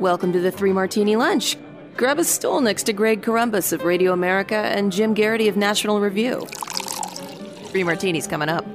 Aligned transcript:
Welcome 0.00 0.32
to 0.32 0.40
the 0.40 0.50
Three 0.50 0.72
Martini 0.72 1.14
Lunch. 1.14 1.56
Grab 1.96 2.18
a 2.18 2.24
stool 2.24 2.60
next 2.60 2.82
to 2.84 2.92
Greg 2.92 3.22
Corombos 3.22 3.72
of 3.72 3.84
Radio 3.84 4.12
America 4.12 4.56
and 4.56 4.90
Jim 4.90 5.14
Geraghty 5.14 5.46
of 5.46 5.56
National 5.56 6.00
Review. 6.00 6.40
Three 7.66 7.84
Martinis 7.84 8.26
coming 8.26 8.48
up. 8.48 8.66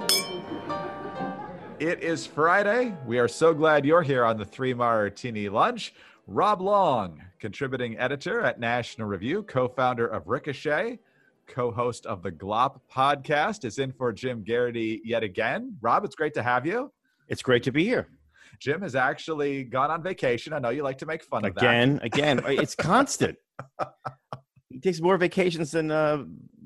It 1.77 2.01
is 2.01 2.25
Friday. 2.25 2.95
We 3.05 3.19
are 3.19 3.27
so 3.27 3.53
glad 3.53 3.85
you're 3.85 4.01
here 4.01 4.23
on 4.23 4.37
the 4.37 4.45
Three 4.45 4.73
Martini 4.73 5.49
Lunch. 5.49 5.93
Rob 6.25 6.61
Long, 6.61 7.21
contributing 7.37 7.99
editor 7.99 8.39
at 8.41 8.57
National 8.57 9.05
Review, 9.05 9.43
co 9.43 9.67
founder 9.67 10.07
of 10.07 10.25
Ricochet, 10.25 10.99
co 11.47 11.69
host 11.69 12.05
of 12.05 12.23
the 12.23 12.31
GLOP 12.31 12.81
podcast, 12.89 13.65
is 13.65 13.77
in 13.77 13.91
for 13.91 14.13
Jim 14.13 14.45
Geraghty 14.45 15.01
yet 15.03 15.23
again. 15.23 15.75
Rob, 15.81 16.05
it's 16.05 16.15
great 16.15 16.33
to 16.35 16.43
have 16.43 16.65
you. 16.65 16.93
It's 17.27 17.41
great 17.41 17.63
to 17.63 17.73
be 17.73 17.83
here. 17.83 18.07
Jim 18.59 18.81
has 18.81 18.95
actually 18.95 19.63
gone 19.63 19.91
on 19.91 20.01
vacation. 20.01 20.53
I 20.53 20.59
know 20.59 20.69
you 20.69 20.83
like 20.83 20.97
to 20.99 21.05
make 21.05 21.23
fun 21.23 21.45
of 21.45 21.55
again, 21.55 21.95
that. 21.95 22.05
Again, 22.05 22.39
again. 22.39 22.59
It's 22.59 22.75
constant. 22.75 23.37
he 24.69 24.79
takes 24.79 25.01
more 25.01 25.17
vacations 25.17 25.71
than 25.71 25.91
uh, 25.91 26.23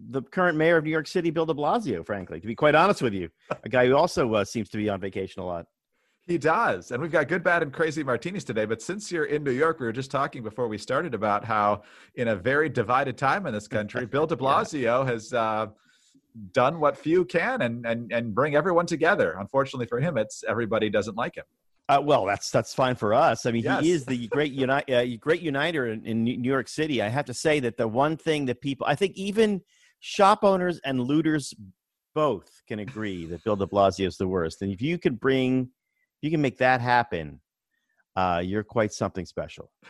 the 0.10 0.22
current 0.22 0.58
mayor 0.58 0.78
of 0.78 0.84
New 0.84 0.92
York 0.92 1.08
City, 1.08 1.30
Bill 1.30 1.46
de 1.46 1.54
Blasio, 1.54 2.06
frankly, 2.06 2.40
to 2.40 2.48
be 2.48 2.56
quite 2.56 2.76
honest 2.76 3.02
with 3.02 3.14
you. 3.14 3.30
A 3.64 3.70
guy 3.70 3.88
who 3.88 3.96
also 3.96 4.34
uh, 4.34 4.46
seems 4.46 4.70
to 4.70 4.78
be 4.78 4.90
on 4.90 5.00
vacation 5.00 5.42
a 5.42 5.46
lot. 5.46 5.66
He 6.26 6.38
does. 6.38 6.92
And 6.92 7.02
we've 7.02 7.12
got 7.12 7.28
good, 7.28 7.44
bad, 7.44 7.64
and 7.64 7.74
crazy 7.74 8.02
martinis 8.02 8.46
today. 8.46 8.64
But 8.64 8.82
since 8.82 9.12
you're 9.12 9.26
in 9.26 9.44
New 9.44 9.52
York, 9.52 9.82
we 9.82 9.86
were 9.86 9.92
just 9.92 10.10
talking 10.10 10.42
before 10.42 10.70
we 10.70 10.78
started 10.78 11.14
about 11.14 11.44
how, 11.44 11.84
in 12.16 12.30
a 12.30 12.36
very 12.36 12.70
divided 12.70 13.18
time 13.18 13.46
in 13.46 13.54
this 13.54 13.68
country, 13.68 14.06
Bill 14.06 14.26
de 14.26 14.36
Blasio 14.38 14.82
yeah. 14.82 15.06
has 15.06 15.34
uh, 15.34 15.68
done 16.54 16.80
what 16.80 16.98
few 16.98 17.26
can 17.26 17.62
and, 17.62 17.86
and, 17.86 18.12
and 18.14 18.34
bring 18.34 18.56
everyone 18.56 18.86
together. 18.86 19.36
Unfortunately 19.38 19.86
for 19.86 20.00
him, 20.00 20.18
it's 20.18 20.46
everybody 20.48 20.90
doesn't 20.90 21.18
like 21.18 21.36
him. 21.36 21.44
Uh, 21.94 22.02
well, 22.02 22.26
that's 22.26 22.50
that's 22.50 22.74
fine 22.74 22.96
for 22.96 23.14
us. 23.14 23.46
I 23.46 23.52
mean, 23.52 23.64
yes. 23.64 23.84
he 23.84 23.92
is 23.92 24.06
the 24.06 24.28
great 24.28 24.52
unite, 24.52 24.90
uh, 24.90 25.06
great 25.20 25.42
uniter 25.42 25.88
in, 25.88 26.04
in, 26.06 26.24
New 26.24 26.50
York 26.50 26.68
City. 26.68 27.02
I 27.02 27.10
have 27.10 27.26
to 27.26 27.34
say 27.34 27.60
that 27.60 27.78
the 27.78 27.88
one 27.88 28.18
thing 28.18 28.46
that 28.46 28.62
people, 28.62 28.88
I 28.88 28.96
think, 28.96 29.16
even 29.16 29.62
shop 30.00 30.44
owners 30.44 30.80
and 30.84 31.00
looters 31.00 31.54
both 32.16 32.62
can 32.68 32.80
agree 32.80 33.26
that 33.28 33.44
Bill 33.44 33.56
De 33.56 33.68
Blasio 33.68 34.08
is 34.08 34.18
the 34.18 34.28
worst. 34.28 34.62
And 34.62 34.72
if 34.72 34.82
you 34.82 34.98
can 34.98 35.16
bring, 35.16 35.70
you 36.22 36.32
can 36.32 36.42
make 36.42 36.58
that 36.58 36.82
happen, 36.82 37.40
uh, 38.16 38.42
you're 38.44 38.64
quite 38.64 38.94
something 38.94 39.26
special. 39.26 39.72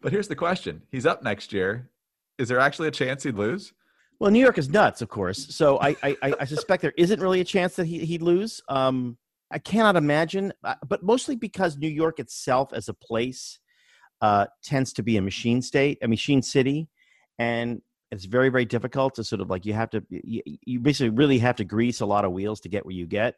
But 0.00 0.12
here's 0.12 0.28
the 0.28 0.36
question: 0.36 0.82
He's 0.90 1.06
up 1.06 1.22
next 1.22 1.52
year. 1.52 1.90
Is 2.38 2.48
there 2.48 2.58
actually 2.58 2.88
a 2.88 2.90
chance 2.90 3.22
he'd 3.22 3.36
lose? 3.36 3.72
Well, 4.18 4.30
New 4.30 4.40
York 4.40 4.58
is 4.58 4.68
nuts, 4.68 5.02
of 5.02 5.08
course. 5.08 5.54
So 5.54 5.80
I, 5.80 5.96
I, 6.02 6.16
I 6.40 6.44
suspect 6.44 6.82
there 6.82 6.92
isn't 6.96 7.20
really 7.20 7.40
a 7.40 7.44
chance 7.44 7.76
that 7.76 7.86
he, 7.86 8.00
he'd 8.04 8.22
lose. 8.22 8.60
Um, 8.68 9.16
I 9.50 9.58
cannot 9.58 9.96
imagine, 9.96 10.52
uh, 10.64 10.74
but 10.86 11.02
mostly 11.02 11.36
because 11.36 11.76
New 11.76 11.88
York 11.88 12.18
itself 12.18 12.72
as 12.72 12.88
a 12.88 12.94
place 12.94 13.60
uh, 14.20 14.46
tends 14.62 14.92
to 14.94 15.02
be 15.02 15.16
a 15.16 15.22
machine 15.22 15.62
state, 15.62 15.98
a 16.02 16.08
machine 16.08 16.42
city, 16.42 16.88
and 17.38 17.82
it's 18.10 18.24
very 18.24 18.48
very 18.48 18.64
difficult 18.64 19.14
to 19.16 19.24
sort 19.24 19.40
of 19.40 19.50
like 19.50 19.66
you 19.66 19.72
have 19.72 19.90
to 19.90 20.02
you, 20.08 20.42
you 20.46 20.80
basically 20.80 21.10
really 21.10 21.38
have 21.38 21.56
to 21.56 21.64
grease 21.64 22.00
a 22.00 22.06
lot 22.06 22.24
of 22.24 22.32
wheels 22.32 22.60
to 22.60 22.68
get 22.68 22.84
where 22.84 22.94
you 22.94 23.06
get. 23.06 23.34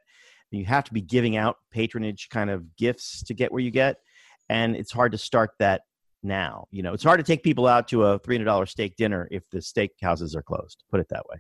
You 0.51 0.65
have 0.67 0.85
to 0.85 0.93
be 0.93 1.01
giving 1.01 1.37
out 1.37 1.57
patronage 1.73 2.29
kind 2.31 2.51
of 2.51 2.77
gifts 2.77 3.23
to 3.25 3.35
get 3.35 3.51
where 3.51 3.63
you 3.63 3.71
get, 3.71 3.97
and 4.49 4.77
it's 4.77 4.93
hard 4.93 5.13
to 5.13 5.19
start 5.19 5.51
that 5.59 5.83
now. 6.23 6.67
You 6.71 6.83
know, 6.83 6.93
it's 6.93 7.05
hard 7.05 7.19
to 7.19 7.25
take 7.25 7.43
people 7.43 7.67
out 7.67 7.89
to 7.89 8.05
a 8.05 8.19
three 8.19 8.37
hundred 8.37 8.45
dollar 8.47 8.67
steak 8.67 8.97
dinner 8.97 9.29
if 9.31 9.43
the 9.51 9.61
steak 9.61 9.93
houses 10.01 10.37
are 10.37 10.43
closed. 10.43 10.85
Put 10.91 11.01
it 11.01 11.09
that 11.11 11.27
way. 11.29 11.39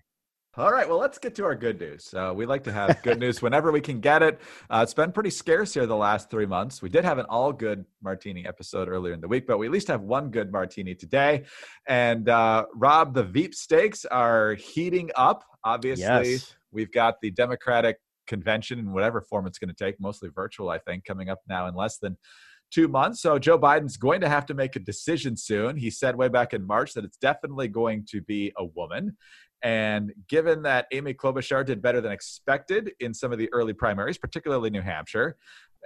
All 0.58 0.72
right, 0.72 0.88
well, 0.88 0.96
let's 0.96 1.18
get 1.18 1.34
to 1.34 1.44
our 1.44 1.54
good 1.54 1.78
news. 1.78 2.14
Uh, 2.14 2.32
we 2.34 2.46
like 2.46 2.64
to 2.64 2.72
have 2.72 3.02
good 3.02 3.18
news 3.18 3.42
whenever 3.42 3.70
we 3.70 3.80
can 3.82 4.00
get 4.00 4.22
it. 4.22 4.40
Uh, 4.70 4.80
it's 4.82 4.94
been 4.94 5.12
pretty 5.12 5.28
scarce 5.28 5.74
here 5.74 5.84
the 5.84 5.94
last 5.94 6.30
three 6.30 6.46
months. 6.46 6.80
We 6.80 6.88
did 6.88 7.04
have 7.04 7.18
an 7.18 7.26
all 7.28 7.52
good 7.52 7.84
martini 8.02 8.46
episode 8.46 8.88
earlier 8.88 9.12
in 9.12 9.20
the 9.20 9.28
week, 9.28 9.46
but 9.46 9.58
we 9.58 9.66
at 9.66 9.72
least 9.72 9.88
have 9.88 10.00
one 10.00 10.30
good 10.30 10.50
martini 10.50 10.94
today. 10.94 11.44
And 11.86 12.30
uh, 12.30 12.64
Rob, 12.74 13.12
the 13.12 13.22
Veep 13.22 13.54
stakes 13.54 14.06
are 14.06 14.54
heating 14.54 15.10
up. 15.14 15.44
Obviously, 15.62 16.32
yes. 16.32 16.54
we've 16.72 16.90
got 16.90 17.20
the 17.20 17.30
Democratic 17.32 17.98
convention 18.26 18.78
in 18.78 18.94
whatever 18.94 19.20
form 19.20 19.46
it's 19.46 19.58
going 19.58 19.68
to 19.68 19.74
take, 19.74 20.00
mostly 20.00 20.30
virtual, 20.34 20.70
I 20.70 20.78
think, 20.78 21.04
coming 21.04 21.28
up 21.28 21.40
now 21.46 21.66
in 21.66 21.74
less 21.74 21.98
than 21.98 22.16
two 22.70 22.88
months. 22.88 23.20
So 23.20 23.38
Joe 23.38 23.58
Biden's 23.58 23.96
going 23.96 24.20
to 24.20 24.28
have 24.28 24.46
to 24.46 24.54
make 24.54 24.76
a 24.76 24.80
decision 24.80 25.36
soon. 25.36 25.76
He 25.76 25.90
said 25.90 26.16
way 26.16 26.28
back 26.28 26.52
in 26.52 26.66
March 26.66 26.94
that 26.94 27.04
it's 27.04 27.16
definitely 27.16 27.68
going 27.68 28.06
to 28.10 28.20
be 28.22 28.52
a 28.56 28.64
woman. 28.64 29.16
And 29.62 30.12
given 30.28 30.62
that 30.62 30.86
Amy 30.92 31.14
Klobuchar 31.14 31.64
did 31.64 31.80
better 31.80 32.00
than 32.00 32.12
expected 32.12 32.92
in 33.00 33.14
some 33.14 33.32
of 33.32 33.38
the 33.38 33.52
early 33.52 33.72
primaries, 33.72 34.18
particularly 34.18 34.70
New 34.70 34.82
Hampshire, 34.82 35.36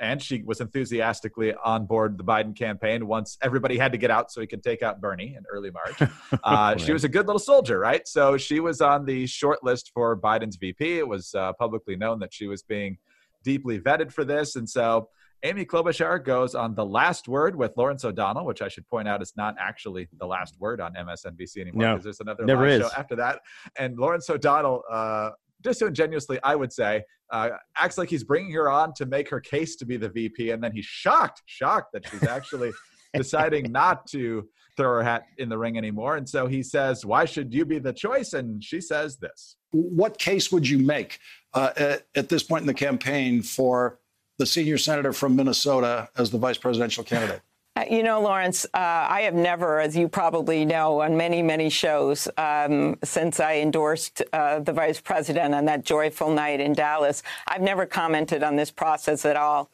and 0.00 0.20
she 0.20 0.42
was 0.42 0.60
enthusiastically 0.60 1.54
on 1.62 1.84
board 1.84 2.16
the 2.16 2.24
Biden 2.24 2.56
campaign 2.56 3.06
once 3.06 3.36
everybody 3.42 3.76
had 3.76 3.92
to 3.92 3.98
get 3.98 4.10
out 4.10 4.32
so 4.32 4.41
he 4.41 4.47
could 4.47 4.62
take 4.62 4.82
out 4.82 5.00
Bernie 5.00 5.34
in 5.36 5.44
early 5.50 5.70
March. 5.70 6.10
Uh, 6.44 6.76
she 6.76 6.92
was 6.92 7.04
a 7.04 7.08
good 7.08 7.26
little 7.26 7.41
soldier, 7.41 7.78
right? 7.78 8.06
So 8.08 8.36
she 8.36 8.60
was 8.60 8.80
on 8.80 9.04
the 9.04 9.26
short 9.26 9.62
list 9.62 9.91
for 9.92 10.18
Biden's 10.18 10.56
VP. 10.56 10.98
It 10.98 11.06
was 11.06 11.34
uh, 11.34 11.52
publicly 11.54 11.97
known 11.97 12.18
that 12.20 12.32
she 12.32 12.47
was 12.47 12.62
being 12.62 12.98
deeply 13.44 13.78
vetted 13.78 14.10
for 14.12 14.24
this. 14.24 14.56
And 14.56 14.68
so 14.68 15.08
Amy 15.42 15.64
Klobuchar 15.64 16.22
goes 16.22 16.54
on 16.54 16.74
the 16.74 16.84
last 16.84 17.26
word 17.26 17.56
with 17.56 17.76
Lawrence 17.76 18.04
O'Donnell, 18.04 18.44
which 18.44 18.60
I 18.60 18.68
should 18.68 18.86
point 18.88 19.08
out 19.08 19.22
is 19.22 19.32
not 19.36 19.54
actually 19.58 20.08
the 20.18 20.26
last 20.26 20.60
word 20.60 20.80
on 20.80 20.92
MSNBC 20.94 21.58
anymore 21.58 21.82
no, 21.82 21.92
because 21.94 22.04
there's 22.04 22.20
another 22.20 22.44
never 22.44 22.68
live 22.68 22.82
is. 22.82 22.88
show 22.88 22.96
after 22.96 23.16
that. 23.16 23.40
And 23.78 23.96
Lawrence 23.98 24.28
O'Donnell, 24.28 24.82
uh, 24.90 25.30
disingenuously, 25.62 26.38
I 26.42 26.56
would 26.56 26.72
say, 26.72 27.04
uh, 27.30 27.50
acts 27.76 27.96
like 27.96 28.10
he's 28.10 28.24
bringing 28.24 28.52
her 28.52 28.70
on 28.70 28.92
to 28.94 29.06
make 29.06 29.28
her 29.30 29.40
case 29.40 29.76
to 29.76 29.86
be 29.86 29.96
the 29.96 30.08
VP, 30.08 30.50
and 30.50 30.62
then 30.62 30.72
he's 30.72 30.84
shocked, 30.84 31.42
shocked 31.46 31.92
that 31.92 32.06
she's 32.08 32.24
actually 32.24 32.72
deciding 33.14 33.70
not 33.70 34.06
to 34.08 34.48
throw 34.76 34.94
her 34.94 35.02
hat 35.02 35.24
in 35.38 35.48
the 35.48 35.56
ring 35.56 35.78
anymore. 35.78 36.16
And 36.16 36.28
so 36.28 36.46
he 36.46 36.62
says, 36.62 37.06
"Why 37.06 37.24
should 37.24 37.54
you 37.54 37.64
be 37.64 37.78
the 37.78 37.92
choice?" 37.92 38.32
And 38.32 38.62
she 38.62 38.80
says 38.80 39.18
this: 39.18 39.56
What 39.70 40.18
case 40.18 40.50
would 40.50 40.68
you 40.68 40.78
make 40.78 41.18
uh, 41.54 41.70
at, 41.76 42.06
at 42.14 42.28
this 42.28 42.42
point 42.42 42.62
in 42.62 42.66
the 42.66 42.74
campaign 42.74 43.42
for? 43.42 44.00
The 44.40 44.46
senior 44.46 44.78
senator 44.78 45.12
from 45.12 45.36
Minnesota 45.36 46.08
as 46.16 46.30
the 46.30 46.38
vice 46.38 46.58
presidential 46.58 47.04
candidate? 47.04 47.42
Uh, 47.76 47.84
you 47.88 48.02
know, 48.02 48.20
Lawrence, 48.20 48.64
uh, 48.74 49.06
I 49.08 49.20
have 49.22 49.34
never, 49.34 49.78
as 49.78 49.96
you 49.96 50.08
probably 50.08 50.64
know, 50.64 51.02
on 51.02 51.16
many, 51.16 51.40
many 51.40 51.70
shows 51.70 52.26
um, 52.36 52.98
since 53.04 53.38
I 53.38 53.58
endorsed 53.58 54.22
uh, 54.32 54.58
the 54.58 54.72
vice 54.72 55.00
president 55.00 55.54
on 55.54 55.66
that 55.66 55.84
joyful 55.84 56.32
night 56.32 56.58
in 56.58 56.72
Dallas, 56.72 57.22
I've 57.46 57.60
never 57.60 57.86
commented 57.86 58.42
on 58.42 58.56
this 58.56 58.72
process 58.72 59.24
at 59.24 59.36
all. 59.36 59.70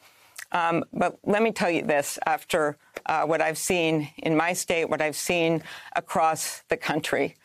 Um, 0.52 0.84
but 0.92 1.18
let 1.24 1.42
me 1.42 1.52
tell 1.52 1.70
you 1.70 1.82
this 1.82 2.18
after 2.26 2.76
uh, 3.06 3.24
what 3.24 3.40
I've 3.40 3.58
seen 3.58 4.10
in 4.18 4.36
my 4.36 4.52
state, 4.52 4.90
what 4.90 5.00
I've 5.00 5.16
seen 5.16 5.62
across 5.94 6.62
the 6.68 6.76
country, 6.76 7.36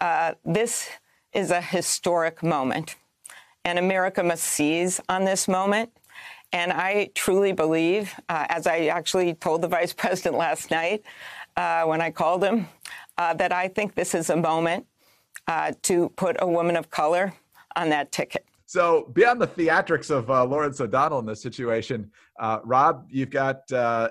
uh, 0.00 0.34
this 0.44 0.88
is 1.32 1.50
a 1.50 1.60
historic 1.60 2.42
moment. 2.42 2.96
And 3.64 3.78
America 3.78 4.22
must 4.22 4.44
seize 4.44 5.00
on 5.08 5.24
this 5.24 5.46
moment. 5.46 5.90
And 6.52 6.72
I 6.72 7.10
truly 7.14 7.52
believe, 7.52 8.14
uh, 8.28 8.46
as 8.48 8.66
I 8.66 8.86
actually 8.86 9.34
told 9.34 9.62
the 9.62 9.68
vice 9.78 9.92
president 9.92 10.36
last 10.36 10.70
night 10.70 11.02
uh, 11.56 11.84
when 11.84 12.00
I 12.00 12.10
called 12.10 12.42
him, 12.42 12.68
uh, 13.16 13.34
that 13.34 13.52
I 13.52 13.68
think 13.68 13.94
this 13.94 14.14
is 14.14 14.30
a 14.30 14.36
moment 14.36 14.86
uh, 15.46 15.72
to 15.82 16.08
put 16.10 16.36
a 16.40 16.46
woman 16.46 16.76
of 16.76 16.90
color 16.90 17.34
on 17.76 17.90
that 17.90 18.12
ticket. 18.12 18.44
So, 18.66 19.10
beyond 19.14 19.40
the 19.40 19.46
theatrics 19.46 20.10
of 20.10 20.30
uh, 20.30 20.44
Lawrence 20.44 20.78
O'Donnell 20.78 21.20
in 21.20 21.26
this 21.26 21.40
situation, 21.40 22.10
uh, 22.38 22.58
Rob, 22.64 23.06
you've 23.08 23.30
got 23.30 23.62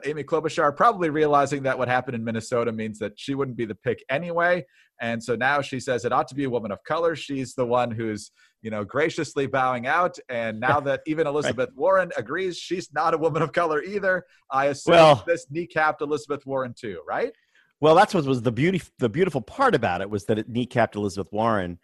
Amy 0.04 0.24
Klobuchar 0.24 0.76
probably 0.76 1.12
realizing 1.12 1.62
that 1.64 1.78
what 1.78 1.88
happened 1.88 2.16
in 2.16 2.24
Minnesota 2.24 2.72
means 2.72 2.98
that 2.98 3.14
she 3.20 3.36
wouldn't 3.36 3.56
be 3.56 3.66
the 3.66 3.76
pick 3.76 4.04
anyway, 4.10 4.66
and 5.00 5.24
so 5.24 5.36
now 5.36 5.62
she 5.62 5.80
says 5.80 6.06
it 6.06 6.12
ought 6.12 6.28
to 6.28 6.36
be 6.36 6.46
a 6.46 6.50
woman 6.50 6.72
of 6.72 6.84
color. 6.84 7.16
She's 7.16 7.54
the 7.54 7.66
one 7.66 7.92
who's, 7.92 8.32
you 8.68 8.72
know, 8.72 8.84
graciously 8.84 9.48
bowing 9.48 9.88
out, 9.88 10.20
and 10.28 10.60
now 10.60 10.80
that 10.88 11.00
even 11.08 11.26
Elizabeth 11.26 11.70
right. 11.70 11.78
Warren 11.78 12.12
agrees 12.18 12.58
she's 12.58 12.92
not 12.92 13.14
a 13.14 13.18
woman 13.18 13.42
of 13.42 13.54
color 13.54 13.82
either, 13.82 14.26
I 14.52 14.66
assume 14.66 14.96
well, 14.96 15.24
this 15.26 15.46
kneecapped 15.48 16.02
Elizabeth 16.02 16.46
Warren 16.46 16.76
too, 16.78 17.02
right? 17.08 17.32
Well, 17.80 17.96
that's 17.96 18.14
what 18.14 18.26
was 18.26 18.42
the 18.42 18.52
beauty. 18.52 18.82
The 19.00 19.08
beautiful 19.08 19.40
part 19.40 19.74
about 19.74 20.02
it 20.02 20.10
was 20.10 20.26
that 20.26 20.38
it 20.38 20.52
kneecapped 20.52 20.96
Elizabeth 20.96 21.32
Warren 21.32 21.80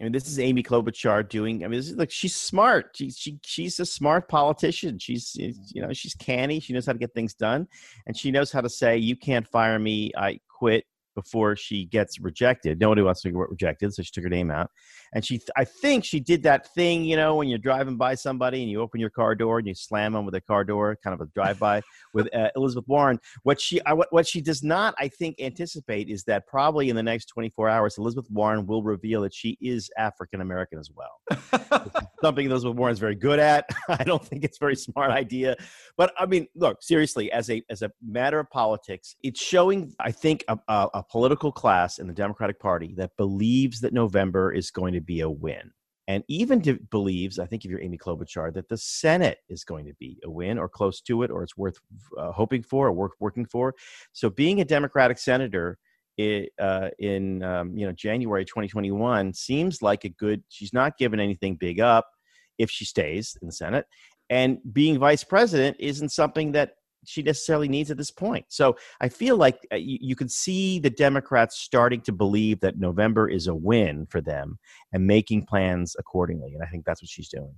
I 0.00 0.02
mean, 0.02 0.12
this 0.12 0.26
is 0.26 0.40
Amy 0.40 0.62
Klobuchar 0.62 1.28
doing. 1.28 1.64
I 1.64 1.68
mean, 1.68 1.78
this 1.78 1.90
is 1.90 1.96
like 1.96 2.10
she's 2.10 2.34
smart. 2.34 2.90
She, 2.96 3.10
she 3.10 3.38
she's 3.44 3.78
a 3.78 3.86
smart 3.86 4.28
politician. 4.28 4.98
She's 4.98 5.36
you 5.36 5.82
know 5.82 5.92
she's 5.92 6.14
canny. 6.14 6.58
She 6.58 6.72
knows 6.72 6.86
how 6.86 6.92
to 6.92 6.98
get 6.98 7.14
things 7.14 7.34
done, 7.34 7.68
and 8.06 8.16
she 8.16 8.32
knows 8.32 8.50
how 8.50 8.60
to 8.60 8.68
say, 8.68 8.96
"You 8.96 9.14
can't 9.14 9.46
fire 9.46 9.78
me. 9.78 10.10
I 10.16 10.40
quit. 10.48 10.84
Before 11.14 11.56
she 11.56 11.86
gets 11.86 12.20
rejected. 12.20 12.80
Nobody 12.80 13.02
wants 13.02 13.22
to 13.22 13.30
get 13.30 13.38
rejected, 13.38 13.94
so 13.94 14.02
she 14.02 14.10
took 14.12 14.24
her 14.24 14.30
name 14.30 14.50
out. 14.50 14.70
And 15.14 15.24
she, 15.24 15.40
I 15.56 15.64
think 15.64 16.04
she 16.04 16.18
did 16.18 16.42
that 16.42 16.74
thing, 16.74 17.04
you 17.04 17.16
know, 17.16 17.36
when 17.36 17.48
you're 17.48 17.58
driving 17.58 17.96
by 17.96 18.16
somebody 18.16 18.62
and 18.62 18.70
you 18.70 18.80
open 18.80 19.00
your 19.00 19.10
car 19.10 19.34
door 19.34 19.58
and 19.58 19.68
you 19.68 19.74
slam 19.74 20.12
them 20.12 20.24
with 20.24 20.34
a 20.34 20.40
car 20.40 20.64
door, 20.64 20.96
kind 21.02 21.14
of 21.14 21.20
a 21.20 21.30
drive-by 21.32 21.82
with 22.12 22.34
uh, 22.34 22.48
Elizabeth 22.56 22.88
Warren. 22.88 23.20
What 23.44 23.60
she, 23.60 23.80
I, 23.84 23.92
what, 23.92 24.12
what 24.12 24.26
she 24.26 24.40
does 24.40 24.64
not, 24.64 24.94
I 24.98 25.08
think, 25.08 25.36
anticipate 25.40 26.08
is 26.08 26.24
that 26.24 26.46
probably 26.48 26.90
in 26.90 26.96
the 26.96 27.02
next 27.02 27.26
24 27.26 27.68
hours, 27.68 27.96
Elizabeth 27.96 28.28
Warren 28.30 28.66
will 28.66 28.82
reveal 28.82 29.22
that 29.22 29.32
she 29.32 29.56
is 29.60 29.88
African 29.96 30.40
American 30.40 30.80
as 30.80 30.90
well. 30.90 31.20
Something 32.20 32.46
Elizabeth 32.46 32.76
Warren 32.76 32.92
is 32.92 32.98
very 32.98 33.14
good 33.14 33.38
at. 33.38 33.68
I 33.88 34.02
don't 34.02 34.24
think 34.24 34.44
it's 34.44 34.58
a 34.58 34.60
very 34.64 34.76
smart 34.76 35.12
idea, 35.12 35.54
but 35.96 36.12
I 36.18 36.26
mean, 36.26 36.48
look, 36.56 36.82
seriously, 36.82 37.30
as 37.30 37.50
a 37.50 37.62
as 37.70 37.82
a 37.82 37.90
matter 38.04 38.40
of 38.40 38.50
politics, 38.50 39.14
it's 39.22 39.40
showing, 39.40 39.94
I 40.00 40.10
think, 40.10 40.44
a, 40.48 40.58
a 40.68 41.03
political 41.10 41.52
class 41.52 41.98
in 41.98 42.06
the 42.06 42.12
Democratic 42.12 42.58
Party 42.58 42.94
that 42.96 43.16
believes 43.16 43.80
that 43.80 43.92
November 43.92 44.52
is 44.52 44.70
going 44.70 44.94
to 44.94 45.00
be 45.00 45.20
a 45.20 45.30
win. 45.30 45.70
And 46.06 46.22
even 46.28 46.60
believes, 46.90 47.38
I 47.38 47.46
think 47.46 47.64
if 47.64 47.70
you're 47.70 47.80
Amy 47.80 47.96
Klobuchar, 47.96 48.52
that 48.54 48.68
the 48.68 48.76
Senate 48.76 49.38
is 49.48 49.64
going 49.64 49.86
to 49.86 49.94
be 49.94 50.18
a 50.24 50.30
win 50.30 50.58
or 50.58 50.68
close 50.68 51.00
to 51.02 51.22
it, 51.22 51.30
or 51.30 51.42
it's 51.42 51.56
worth 51.56 51.78
uh, 52.18 52.30
hoping 52.30 52.62
for 52.62 52.88
or 52.88 52.92
worth 52.92 53.12
working 53.20 53.46
for. 53.46 53.74
So 54.12 54.28
being 54.28 54.60
a 54.60 54.64
Democratic 54.64 55.18
senator 55.18 55.78
it, 56.16 56.52
uh, 56.60 56.90
in 56.98 57.42
um, 57.42 57.76
you 57.76 57.86
know 57.86 57.92
January 57.92 58.44
2021 58.44 59.32
seems 59.32 59.82
like 59.82 60.04
a 60.04 60.10
good. 60.10 60.42
She's 60.48 60.72
not 60.72 60.98
given 60.98 61.20
anything 61.20 61.56
big 61.56 61.80
up 61.80 62.06
if 62.58 62.70
she 62.70 62.84
stays 62.84 63.36
in 63.40 63.46
the 63.46 63.52
Senate, 63.52 63.86
and 64.30 64.58
being 64.72 64.98
vice 64.98 65.24
president 65.24 65.76
isn't 65.80 66.10
something 66.10 66.52
that 66.52 66.74
she 67.06 67.22
necessarily 67.22 67.68
needs 67.68 67.90
at 67.90 67.96
this 67.96 68.10
point. 68.10 68.46
So 68.48 68.76
I 69.00 69.08
feel 69.08 69.36
like 69.36 69.66
uh, 69.72 69.76
you, 69.76 69.98
you, 70.00 70.16
can 70.16 70.28
see 70.28 70.78
the 70.78 70.90
Democrats 70.90 71.58
starting 71.58 72.00
to 72.02 72.12
believe 72.12 72.60
that 72.60 72.78
November 72.78 73.28
is 73.28 73.46
a 73.46 73.54
win 73.54 74.06
for 74.06 74.20
them 74.20 74.58
and 74.92 75.06
making 75.06 75.46
plans 75.46 75.96
accordingly. 75.98 76.54
And 76.54 76.62
I 76.62 76.66
think 76.66 76.84
that's 76.84 77.02
what 77.02 77.08
she's 77.08 77.28
doing. 77.28 77.54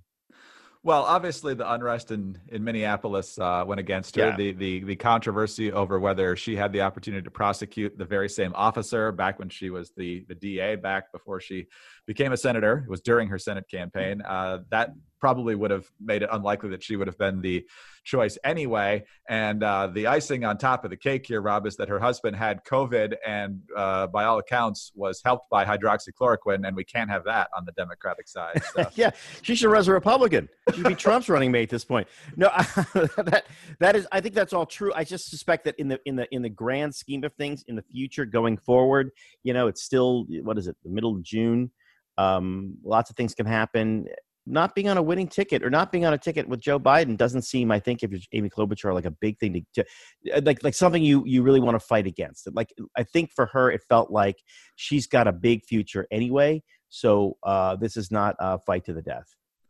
Well, 0.86 1.02
obviously, 1.02 1.54
the 1.54 1.68
unrest 1.72 2.12
in, 2.12 2.38
in 2.46 2.62
Minneapolis 2.62 3.40
uh, 3.40 3.64
went 3.66 3.80
against 3.80 4.14
her. 4.14 4.28
Yeah. 4.28 4.36
The, 4.36 4.52
the 4.52 4.84
the 4.84 4.94
controversy 4.94 5.72
over 5.72 5.98
whether 5.98 6.36
she 6.36 6.54
had 6.54 6.72
the 6.72 6.82
opportunity 6.82 7.24
to 7.24 7.30
prosecute 7.30 7.98
the 7.98 8.04
very 8.04 8.28
same 8.28 8.52
officer 8.54 9.10
back 9.10 9.40
when 9.40 9.48
she 9.48 9.68
was 9.68 9.90
the 9.96 10.24
the 10.28 10.36
DA, 10.36 10.76
back 10.76 11.10
before 11.10 11.40
she 11.40 11.66
became 12.06 12.30
a 12.30 12.36
senator. 12.36 12.84
It 12.86 12.88
was 12.88 13.00
during 13.00 13.26
her 13.30 13.38
Senate 13.38 13.68
campaign. 13.68 14.22
Uh, 14.22 14.58
that 14.70 14.92
probably 15.20 15.54
would 15.54 15.70
have 15.70 15.86
made 16.00 16.22
it 16.22 16.28
unlikely 16.32 16.70
that 16.70 16.82
she 16.82 16.96
would 16.96 17.06
have 17.06 17.18
been 17.18 17.40
the 17.40 17.66
choice 18.04 18.38
anyway. 18.44 19.04
And 19.28 19.62
uh, 19.62 19.88
the 19.88 20.06
icing 20.06 20.44
on 20.44 20.56
top 20.56 20.84
of 20.84 20.90
the 20.90 20.96
cake 20.96 21.26
here, 21.26 21.40
Rob, 21.42 21.66
is 21.66 21.76
that 21.76 21.88
her 21.88 21.98
husband 21.98 22.36
had 22.36 22.64
COVID 22.64 23.16
and, 23.26 23.60
uh, 23.76 24.06
by 24.06 24.24
all 24.24 24.38
accounts, 24.38 24.92
was 24.94 25.20
helped 25.24 25.50
by 25.50 25.64
hydroxychloroquine, 25.64 26.66
and 26.66 26.76
we 26.76 26.84
can't 26.84 27.10
have 27.10 27.24
that 27.24 27.48
on 27.56 27.64
the 27.64 27.72
Democratic 27.72 28.28
side. 28.28 28.62
So. 28.74 28.86
yeah, 28.94 29.10
she 29.42 29.54
should 29.54 29.70
run 29.70 29.80
as 29.80 29.88
a 29.88 29.92
Republican. 29.92 30.48
She'd 30.74 30.84
be 30.84 30.94
Trump's 30.94 31.28
running 31.28 31.50
mate 31.50 31.64
at 31.64 31.70
this 31.70 31.84
point. 31.84 32.06
No, 32.36 32.48
that 32.56 33.44
that 33.80 33.96
is. 33.96 34.06
I 34.12 34.20
think 34.20 34.34
that's 34.34 34.52
all 34.52 34.66
true. 34.66 34.92
I 34.94 35.04
just 35.04 35.28
suspect 35.28 35.64
that 35.64 35.74
in 35.78 35.88
the 35.88 36.00
in 36.06 36.16
the 36.16 36.32
in 36.32 36.42
the 36.42 36.48
grand 36.48 36.94
scheme 36.94 37.24
of 37.24 37.34
things, 37.34 37.64
in 37.66 37.76
the 37.76 37.82
future 37.82 38.24
going 38.24 38.56
forward, 38.56 39.10
you 39.42 39.52
know, 39.52 39.66
it's 39.66 39.82
still 39.82 40.26
what 40.42 40.58
is 40.58 40.68
it, 40.68 40.76
the 40.84 40.90
middle 40.90 41.14
of 41.14 41.22
June. 41.22 41.70
Um, 42.18 42.76
lots 42.82 43.10
of 43.10 43.16
things 43.16 43.34
can 43.34 43.44
happen 43.44 44.06
not 44.46 44.74
being 44.74 44.88
on 44.88 44.96
a 44.96 45.02
winning 45.02 45.28
ticket 45.28 45.62
or 45.62 45.70
not 45.70 45.90
being 45.90 46.04
on 46.06 46.12
a 46.12 46.18
ticket 46.18 46.48
with 46.48 46.60
Joe 46.60 46.78
Biden 46.78 47.16
doesn't 47.16 47.42
seem, 47.42 47.70
I 47.70 47.80
think, 47.80 48.02
if 48.02 48.10
you're 48.10 48.20
Amy 48.32 48.48
Klobuchar, 48.48 48.94
like 48.94 49.04
a 49.04 49.10
big 49.10 49.38
thing 49.38 49.64
to, 49.74 49.82
to 49.82 50.36
uh, 50.36 50.40
like 50.44 50.62
like 50.62 50.74
something 50.74 51.02
you 51.02 51.22
you 51.26 51.42
really 51.42 51.60
want 51.60 51.74
to 51.74 51.84
fight 51.84 52.06
against. 52.06 52.48
Like 52.54 52.72
I 52.96 53.02
think 53.02 53.30
for 53.34 53.46
her, 53.46 53.70
it 53.70 53.82
felt 53.88 54.10
like 54.10 54.36
she's 54.76 55.06
got 55.06 55.26
a 55.26 55.32
big 55.32 55.64
future 55.64 56.06
anyway. 56.10 56.62
So 56.88 57.36
uh, 57.42 57.76
this 57.76 57.96
is 57.96 58.10
not 58.10 58.36
a 58.38 58.58
fight 58.60 58.84
to 58.86 58.92
the 58.92 59.02
death. 59.02 59.26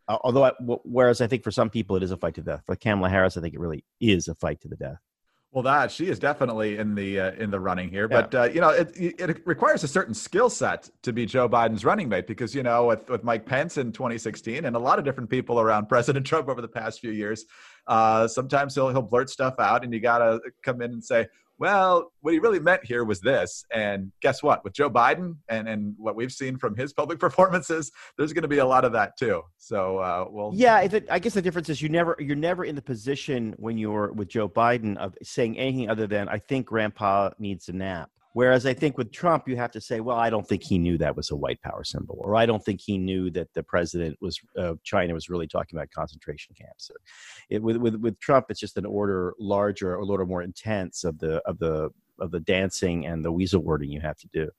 Uh, 0.08 0.18
although, 0.22 0.44
I, 0.44 0.52
w- 0.60 0.80
whereas 0.84 1.20
I 1.20 1.26
think 1.26 1.42
for 1.42 1.50
some 1.50 1.70
people 1.70 1.96
it 1.96 2.02
is 2.02 2.12
a 2.12 2.16
fight 2.16 2.34
to 2.34 2.42
the 2.42 2.52
death. 2.52 2.62
For 2.66 2.76
Kamala 2.76 3.08
Harris, 3.08 3.36
I 3.36 3.40
think 3.40 3.54
it 3.54 3.60
really 3.60 3.84
is 4.00 4.28
a 4.28 4.34
fight 4.34 4.60
to 4.60 4.68
the 4.68 4.76
death. 4.76 4.98
Well, 5.56 5.62
that 5.62 5.90
she 5.90 6.08
is 6.08 6.18
definitely 6.18 6.76
in 6.76 6.94
the 6.94 7.18
uh, 7.18 7.32
in 7.32 7.50
the 7.50 7.58
running 7.58 7.88
here, 7.88 8.06
yeah. 8.10 8.20
but 8.20 8.34
uh, 8.34 8.42
you 8.52 8.60
know 8.60 8.68
it, 8.68 8.92
it 8.94 9.40
requires 9.46 9.82
a 9.84 9.88
certain 9.88 10.12
skill 10.12 10.50
set 10.50 10.90
to 11.00 11.14
be 11.14 11.24
Joe 11.24 11.48
Biden's 11.48 11.82
running 11.82 12.10
mate 12.10 12.26
because 12.26 12.54
you 12.54 12.62
know 12.62 12.88
with, 12.88 13.08
with 13.08 13.24
Mike 13.24 13.46
Pence 13.46 13.78
in 13.78 13.90
2016 13.90 14.66
and 14.66 14.76
a 14.76 14.78
lot 14.78 14.98
of 14.98 15.06
different 15.06 15.30
people 15.30 15.58
around 15.58 15.86
President 15.88 16.26
Trump 16.26 16.50
over 16.50 16.60
the 16.60 16.68
past 16.68 17.00
few 17.00 17.10
years, 17.10 17.46
uh, 17.86 18.28
sometimes 18.28 18.74
he'll 18.74 18.90
he'll 18.90 19.00
blurt 19.00 19.30
stuff 19.30 19.54
out 19.58 19.82
and 19.82 19.94
you 19.94 20.00
gotta 20.00 20.40
come 20.62 20.82
in 20.82 20.92
and 20.92 21.02
say, 21.02 21.26
well, 21.58 22.12
what 22.20 22.32
he 22.32 22.38
really 22.38 22.60
meant 22.60 22.84
here 22.84 23.04
was 23.04 23.20
this. 23.20 23.64
And 23.72 24.12
guess 24.20 24.42
what? 24.42 24.62
With 24.64 24.74
Joe 24.74 24.90
Biden 24.90 25.36
and, 25.48 25.68
and 25.68 25.94
what 25.96 26.16
we've 26.16 26.32
seen 26.32 26.58
from 26.58 26.76
his 26.76 26.92
public 26.92 27.18
performances, 27.26 27.90
there's 28.16 28.32
going 28.32 28.42
to 28.42 28.48
be 28.48 28.58
a 28.58 28.66
lot 28.66 28.84
of 28.84 28.92
that 28.92 29.16
too. 29.16 29.42
So, 29.58 29.98
uh, 29.98 30.26
well, 30.30 30.52
yeah, 30.54 30.80
it, 30.80 31.06
I 31.10 31.18
guess 31.18 31.34
the 31.34 31.42
difference 31.42 31.68
is 31.68 31.80
you 31.80 31.88
never, 31.88 32.16
you're 32.18 32.36
never 32.36 32.64
in 32.64 32.74
the 32.74 32.82
position 32.82 33.54
when 33.58 33.78
you're 33.78 34.12
with 34.12 34.28
Joe 34.28 34.48
Biden 34.48 34.96
of 34.98 35.14
saying 35.22 35.58
anything 35.58 35.90
other 35.90 36.06
than, 36.06 36.28
I 36.28 36.38
think 36.38 36.66
grandpa 36.66 37.30
needs 37.38 37.68
a 37.68 37.72
nap. 37.72 38.10
Whereas 38.36 38.66
I 38.66 38.74
think 38.74 38.98
with 38.98 39.12
Trump, 39.12 39.48
you 39.48 39.56
have 39.56 39.70
to 39.70 39.80
say, 39.80 40.00
well, 40.00 40.18
I 40.18 40.28
don't 40.28 40.46
think 40.46 40.62
he 40.62 40.76
knew 40.76 40.98
that 40.98 41.16
was 41.16 41.30
a 41.30 41.36
white 41.36 41.58
power 41.62 41.84
symbol, 41.84 42.18
or 42.20 42.36
I 42.36 42.44
don't 42.44 42.62
think 42.62 42.82
he 42.82 42.98
knew 42.98 43.30
that 43.30 43.48
the 43.54 43.62
president 43.62 44.18
was 44.20 44.38
uh, 44.58 44.74
China 44.84 45.14
was 45.14 45.30
really 45.30 45.46
talking 45.46 45.78
about 45.78 45.90
concentration 45.90 46.54
camps. 46.54 46.90
It, 47.48 47.62
with, 47.62 47.78
with 47.78 47.94
with 47.94 48.20
Trump, 48.20 48.50
it's 48.50 48.60
just 48.60 48.76
an 48.76 48.84
order 48.84 49.32
larger, 49.38 49.94
a 49.94 50.04
little 50.04 50.26
more 50.26 50.42
intense 50.42 51.02
of 51.02 51.18
the 51.18 51.40
of 51.46 51.58
the 51.60 51.88
of 52.20 52.30
the 52.30 52.40
dancing 52.40 53.06
and 53.06 53.24
the 53.24 53.32
weasel 53.32 53.62
wording 53.62 53.90
you 53.90 54.02
have 54.02 54.18
to 54.18 54.28
do. 54.34 54.50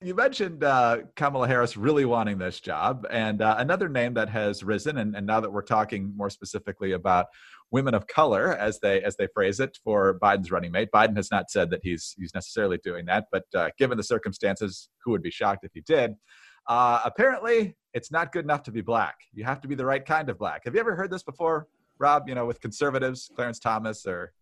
You 0.00 0.14
mentioned 0.14 0.62
uh, 0.62 0.98
Kamala 1.16 1.48
Harris 1.48 1.76
really 1.76 2.04
wanting 2.04 2.38
this 2.38 2.60
job, 2.60 3.04
and 3.10 3.42
uh, 3.42 3.56
another 3.58 3.88
name 3.88 4.14
that 4.14 4.28
has 4.28 4.62
risen, 4.62 4.98
and, 4.98 5.16
and, 5.16 5.26
now 5.26 5.40
that 5.40 5.50
we're 5.50 5.62
talking 5.62 6.12
more 6.16 6.30
specifically 6.30 6.92
about 6.92 7.26
women 7.72 7.94
of 7.94 8.06
color, 8.06 8.54
as 8.54 8.78
they 8.78 9.02
as 9.02 9.16
they 9.16 9.26
phrase 9.34 9.58
it, 9.58 9.76
for 9.82 10.16
Biden's 10.20 10.52
running 10.52 10.70
mate. 10.70 10.90
Biden 10.94 11.16
has 11.16 11.32
not 11.32 11.50
said 11.50 11.68
that 11.70 11.80
he's 11.82 12.14
he's 12.16 12.32
necessarily 12.32 12.78
doing 12.84 13.06
that, 13.06 13.26
but 13.32 13.42
uh, 13.56 13.70
given 13.76 13.98
the 13.98 14.04
circumstances, 14.04 14.88
who 15.04 15.10
would 15.10 15.22
be 15.22 15.32
shocked 15.32 15.64
if 15.64 15.72
he 15.74 15.80
did? 15.80 16.14
Uh, 16.68 17.00
apparently, 17.04 17.74
it's 17.92 18.12
not 18.12 18.30
good 18.30 18.44
enough 18.44 18.62
to 18.62 18.70
be 18.70 18.82
black. 18.82 19.16
You 19.32 19.42
have 19.42 19.60
to 19.62 19.68
be 19.68 19.74
the 19.74 19.84
right 19.84 20.06
kind 20.06 20.30
of 20.30 20.38
black. 20.38 20.62
Have 20.64 20.74
you 20.74 20.80
ever 20.80 20.94
heard 20.94 21.10
this 21.10 21.24
before, 21.24 21.66
Rob? 21.98 22.28
You 22.28 22.36
know, 22.36 22.46
with 22.46 22.60
conservatives, 22.60 23.28
Clarence 23.34 23.58
Thomas 23.58 24.06
or 24.06 24.32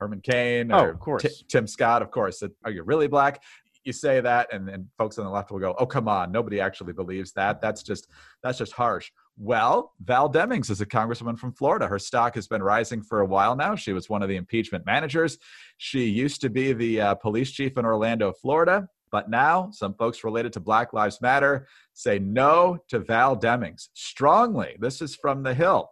Herman 0.00 0.20
Cain 0.20 0.72
or 0.72 0.88
oh, 0.88 0.90
of 0.90 0.98
course. 0.98 1.22
T- 1.22 1.44
Tim 1.48 1.66
Scott, 1.66 2.02
of 2.02 2.10
course. 2.10 2.42
Are 2.64 2.70
you 2.70 2.82
really 2.82 3.06
black? 3.06 3.42
You 3.84 3.92
say 3.92 4.20
that 4.20 4.52
and, 4.52 4.68
and 4.68 4.86
folks 4.98 5.18
on 5.18 5.24
the 5.24 5.30
left 5.30 5.50
will 5.50 5.58
go 5.58 5.74
oh 5.78 5.86
come 5.86 6.08
on 6.08 6.32
nobody 6.32 6.60
actually 6.60 6.92
believes 6.92 7.32
that. 7.32 7.60
That's 7.60 7.82
just 7.82 8.08
that's 8.42 8.58
just 8.58 8.72
harsh. 8.72 9.10
Well 9.36 9.92
val 10.00 10.30
demings 10.30 10.70
is 10.70 10.80
a 10.80 10.86
congresswoman 10.86 11.38
from 11.38 11.52
florida. 11.52 11.86
Her 11.86 11.98
stock 11.98 12.34
has 12.34 12.46
been 12.46 12.62
rising 12.62 13.02
for 13.02 13.20
a 13.20 13.26
while 13.26 13.56
now. 13.56 13.74
She 13.74 13.92
was 13.92 14.08
one 14.08 14.22
of 14.22 14.28
the 14.28 14.36
impeachment 14.36 14.86
managers. 14.86 15.38
She 15.76 16.04
used 16.04 16.40
to 16.42 16.50
be 16.50 16.72
the 16.72 17.00
uh, 17.00 17.14
police 17.14 17.50
chief 17.50 17.76
in 17.76 17.84
orlando 17.84 18.32
florida 18.32 18.88
but 19.10 19.30
now 19.30 19.70
some 19.70 19.94
folks 19.94 20.24
related 20.24 20.52
to 20.52 20.60
black 20.60 20.92
lives 20.92 21.20
matter 21.20 21.68
say 21.92 22.18
no 22.18 22.78
to 22.88 22.98
val 22.98 23.36
demings. 23.36 23.88
Strongly 23.94 24.76
this 24.80 25.00
is 25.00 25.14
from 25.14 25.42
the 25.42 25.54
hill 25.54 25.90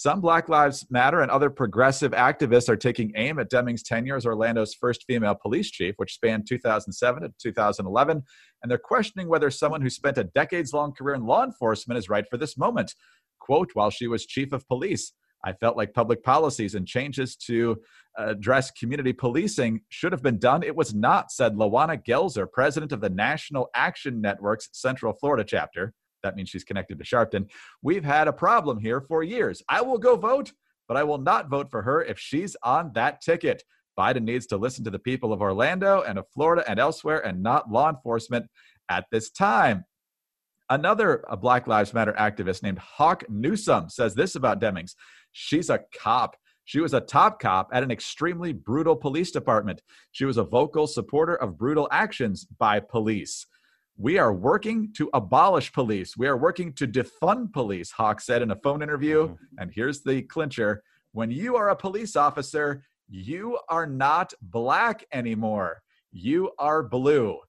some 0.00 0.22
Black 0.22 0.48
Lives 0.48 0.86
Matter 0.88 1.20
and 1.20 1.30
other 1.30 1.50
progressive 1.50 2.12
activists 2.12 2.70
are 2.70 2.76
taking 2.76 3.12
aim 3.16 3.38
at 3.38 3.50
Demings' 3.50 3.82
tenure 3.84 4.16
as 4.16 4.24
Orlando's 4.24 4.72
first 4.72 5.04
female 5.06 5.34
police 5.34 5.70
chief, 5.70 5.94
which 5.98 6.14
spanned 6.14 6.46
2007 6.48 7.22
to 7.22 7.30
2011, 7.38 8.22
and 8.62 8.70
they're 8.70 8.78
questioning 8.78 9.28
whether 9.28 9.50
someone 9.50 9.82
who 9.82 9.90
spent 9.90 10.16
a 10.16 10.24
decades 10.24 10.72
long 10.72 10.92
career 10.92 11.14
in 11.14 11.26
law 11.26 11.44
enforcement 11.44 11.98
is 11.98 12.08
right 12.08 12.24
for 12.30 12.38
this 12.38 12.56
moment. 12.56 12.94
Quote, 13.40 13.72
while 13.74 13.90
she 13.90 14.06
was 14.06 14.24
chief 14.24 14.54
of 14.54 14.66
police, 14.68 15.12
I 15.44 15.52
felt 15.52 15.76
like 15.76 15.92
public 15.92 16.24
policies 16.24 16.74
and 16.74 16.88
changes 16.88 17.36
to 17.48 17.76
address 18.16 18.70
community 18.70 19.12
policing 19.12 19.82
should 19.90 20.12
have 20.12 20.22
been 20.22 20.38
done. 20.38 20.62
It 20.62 20.76
was 20.76 20.94
not, 20.94 21.30
said 21.30 21.56
Lawana 21.56 22.02
Gelzer, 22.02 22.50
president 22.50 22.92
of 22.92 23.02
the 23.02 23.10
National 23.10 23.68
Action 23.74 24.22
Network's 24.22 24.70
Central 24.72 25.12
Florida 25.12 25.44
chapter 25.44 25.92
that 26.22 26.36
means 26.36 26.48
she's 26.48 26.64
connected 26.64 26.98
to 26.98 27.04
Sharpton. 27.04 27.48
We've 27.82 28.04
had 28.04 28.28
a 28.28 28.32
problem 28.32 28.78
here 28.78 29.00
for 29.00 29.22
years. 29.22 29.62
I 29.68 29.80
will 29.82 29.98
go 29.98 30.16
vote, 30.16 30.52
but 30.88 30.96
I 30.96 31.04
will 31.04 31.18
not 31.18 31.48
vote 31.48 31.70
for 31.70 31.82
her 31.82 32.02
if 32.02 32.18
she's 32.18 32.56
on 32.62 32.92
that 32.94 33.20
ticket. 33.20 33.62
Biden 33.98 34.22
needs 34.22 34.46
to 34.46 34.56
listen 34.56 34.84
to 34.84 34.90
the 34.90 34.98
people 34.98 35.32
of 35.32 35.42
Orlando 35.42 36.02
and 36.02 36.18
of 36.18 36.26
Florida 36.32 36.64
and 36.68 36.80
elsewhere 36.80 37.24
and 37.26 37.42
not 37.42 37.70
law 37.70 37.90
enforcement 37.90 38.46
at 38.88 39.04
this 39.10 39.30
time. 39.30 39.84
Another 40.70 41.24
Black 41.40 41.66
Lives 41.66 41.92
Matter 41.92 42.14
activist 42.18 42.62
named 42.62 42.78
Hawk 42.78 43.24
Newsom 43.28 43.88
says 43.88 44.14
this 44.14 44.36
about 44.36 44.60
Demings. 44.60 44.94
She's 45.32 45.68
a 45.68 45.80
cop. 45.98 46.36
She 46.64 46.80
was 46.80 46.94
a 46.94 47.00
top 47.00 47.40
cop 47.40 47.70
at 47.72 47.82
an 47.82 47.90
extremely 47.90 48.52
brutal 48.52 48.94
police 48.94 49.32
department. 49.32 49.82
She 50.12 50.24
was 50.24 50.36
a 50.36 50.44
vocal 50.44 50.86
supporter 50.86 51.34
of 51.34 51.58
brutal 51.58 51.88
actions 51.90 52.46
by 52.58 52.78
police. 52.78 53.46
We 54.00 54.16
are 54.16 54.32
working 54.32 54.94
to 54.96 55.10
abolish 55.12 55.70
police. 55.74 56.16
We 56.16 56.26
are 56.26 56.36
working 56.38 56.72
to 56.74 56.86
defund 56.86 57.52
police, 57.52 57.90
Hawk 57.90 58.22
said 58.22 58.40
in 58.40 58.50
a 58.50 58.56
phone 58.56 58.82
interview. 58.82 59.28
Mm-hmm. 59.28 59.58
And 59.58 59.70
here's 59.70 60.00
the 60.00 60.22
clincher 60.22 60.82
when 61.12 61.30
you 61.30 61.56
are 61.56 61.68
a 61.68 61.76
police 61.76 62.16
officer, 62.16 62.82
you 63.10 63.58
are 63.68 63.86
not 63.86 64.32
black 64.40 65.04
anymore. 65.12 65.82
You 66.12 66.52
are 66.58 66.82
blue. 66.82 67.40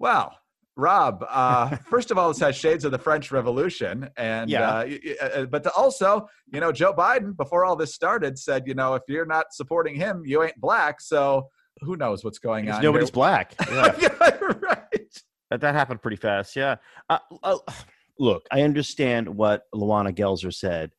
Well, 0.00 0.34
Rob, 0.74 1.24
uh, 1.28 1.76
first 1.88 2.10
of 2.10 2.18
all, 2.18 2.28
this 2.28 2.40
has 2.40 2.56
shades 2.56 2.84
of 2.84 2.90
the 2.90 2.98
French 2.98 3.30
Revolution, 3.30 4.08
and 4.16 4.50
yeah. 4.50 4.70
Uh, 4.70 4.88
uh, 5.22 5.44
but 5.44 5.64
also, 5.68 6.28
you 6.52 6.58
know, 6.58 6.72
Joe 6.72 6.92
Biden 6.92 7.36
before 7.36 7.64
all 7.64 7.76
this 7.76 7.94
started 7.94 8.38
said, 8.38 8.66
you 8.66 8.74
know, 8.74 8.94
if 8.94 9.02
you're 9.06 9.24
not 9.24 9.52
supporting 9.52 9.94
him, 9.94 10.22
you 10.26 10.42
ain't 10.42 10.60
black. 10.60 11.00
So 11.00 11.48
who 11.80 11.96
knows 11.96 12.24
what's 12.24 12.38
going 12.38 12.68
on? 12.70 12.82
Nobody's 12.82 13.10
here. 13.10 13.14
black. 13.14 13.54
Yeah. 13.70 13.94
yeah, 14.00 14.38
right. 14.62 15.22
That 15.50 15.60
that 15.60 15.74
happened 15.74 16.02
pretty 16.02 16.16
fast. 16.16 16.56
Yeah. 16.56 16.76
Uh, 17.08 17.18
uh, 17.42 17.58
look, 18.18 18.46
I 18.50 18.62
understand 18.62 19.28
what 19.28 19.64
Luana 19.74 20.14
Gelzer 20.14 20.52
said. 20.54 20.92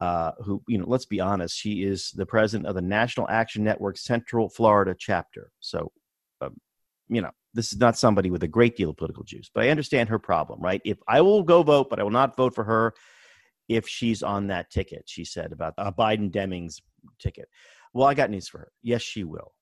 Uh, 0.00 0.30
who, 0.44 0.62
you 0.68 0.78
know, 0.78 0.84
let's 0.86 1.06
be 1.06 1.18
honest, 1.18 1.58
she 1.58 1.82
is 1.82 2.12
the 2.12 2.24
president 2.24 2.68
of 2.68 2.76
the 2.76 2.80
National 2.80 3.28
Action 3.28 3.64
Network 3.64 3.98
Central 3.98 4.48
Florida 4.48 4.94
chapter. 4.96 5.50
So, 5.58 5.90
um, 6.40 6.56
you 7.08 7.20
know, 7.20 7.32
this 7.52 7.72
is 7.72 7.80
not 7.80 7.98
somebody 7.98 8.30
with 8.30 8.44
a 8.44 8.48
great 8.48 8.76
deal 8.76 8.90
of 8.90 8.96
political 8.96 9.24
juice, 9.24 9.50
but 9.52 9.64
I 9.64 9.70
understand 9.70 10.08
her 10.10 10.20
problem, 10.20 10.60
right? 10.60 10.80
If 10.84 10.98
I 11.08 11.20
will 11.20 11.42
go 11.42 11.64
vote, 11.64 11.90
but 11.90 11.98
I 11.98 12.04
will 12.04 12.12
not 12.12 12.36
vote 12.36 12.54
for 12.54 12.62
her 12.62 12.94
if 13.68 13.86
she's 13.86 14.22
on 14.22 14.46
that 14.46 14.70
ticket, 14.70 15.04
she 15.06 15.24
said 15.24 15.52
about 15.52 15.74
a 15.76 15.92
Biden 15.92 16.30
Demings 16.30 16.80
ticket. 17.18 17.48
Well, 17.92 18.06
I 18.06 18.14
got 18.14 18.30
news 18.30 18.48
for 18.48 18.58
her. 18.58 18.72
Yes, 18.82 19.02
she 19.02 19.24
will. 19.24 19.52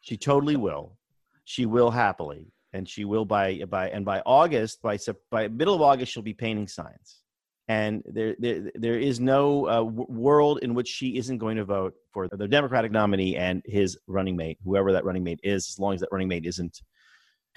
she 0.00 0.16
totally 0.16 0.56
will. 0.56 0.96
She 1.44 1.66
will 1.66 1.90
happily, 1.90 2.52
and 2.72 2.88
she 2.88 3.04
will 3.04 3.24
by 3.24 3.62
by 3.68 3.88
and 3.88 4.04
by 4.04 4.22
August, 4.26 4.82
by 4.82 4.98
by 5.30 5.48
middle 5.48 5.74
of 5.74 5.82
August, 5.82 6.12
she'll 6.12 6.22
be 6.22 6.34
painting 6.34 6.68
signs. 6.68 7.22
And 7.68 8.02
there, 8.04 8.34
there, 8.40 8.72
there 8.74 8.98
is 8.98 9.20
no 9.20 9.68
uh, 9.68 9.74
w- 9.76 10.06
world 10.08 10.58
in 10.62 10.74
which 10.74 10.88
she 10.88 11.16
isn't 11.18 11.38
going 11.38 11.56
to 11.56 11.64
vote 11.64 11.94
for 12.12 12.26
the 12.26 12.48
Democratic 12.48 12.90
nominee 12.90 13.36
and 13.36 13.62
his 13.64 13.96
running 14.08 14.34
mate, 14.34 14.58
whoever 14.64 14.92
that 14.92 15.04
running 15.04 15.22
mate 15.22 15.38
is, 15.44 15.68
as 15.68 15.78
long 15.78 15.94
as 15.94 16.00
that 16.00 16.08
running 16.10 16.26
mate 16.26 16.44
isn't 16.46 16.80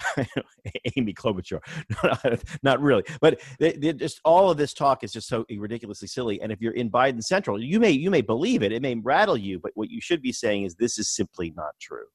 Amy 0.96 1.14
Klobuchar. 1.14 1.60
not 2.62 2.80
really, 2.80 3.04
but 3.20 3.40
just 3.98 4.20
all 4.24 4.50
of 4.50 4.56
this 4.56 4.74
talk 4.74 5.04
is 5.04 5.12
just 5.12 5.28
so 5.28 5.44
ridiculously 5.58 6.08
silly. 6.08 6.40
And 6.40 6.52
if 6.52 6.60
you're 6.60 6.74
in 6.74 6.90
Biden 6.90 7.22
Central, 7.22 7.62
you 7.62 7.80
may 7.80 7.90
you 7.90 8.10
may 8.10 8.20
believe 8.20 8.62
it. 8.62 8.72
It 8.72 8.82
may 8.82 8.94
rattle 8.94 9.36
you, 9.36 9.58
but 9.58 9.72
what 9.74 9.90
you 9.90 10.00
should 10.00 10.22
be 10.22 10.32
saying 10.32 10.64
is 10.64 10.74
this 10.74 10.98
is 10.98 11.14
simply 11.14 11.52
not 11.56 11.74
true. 11.80 12.06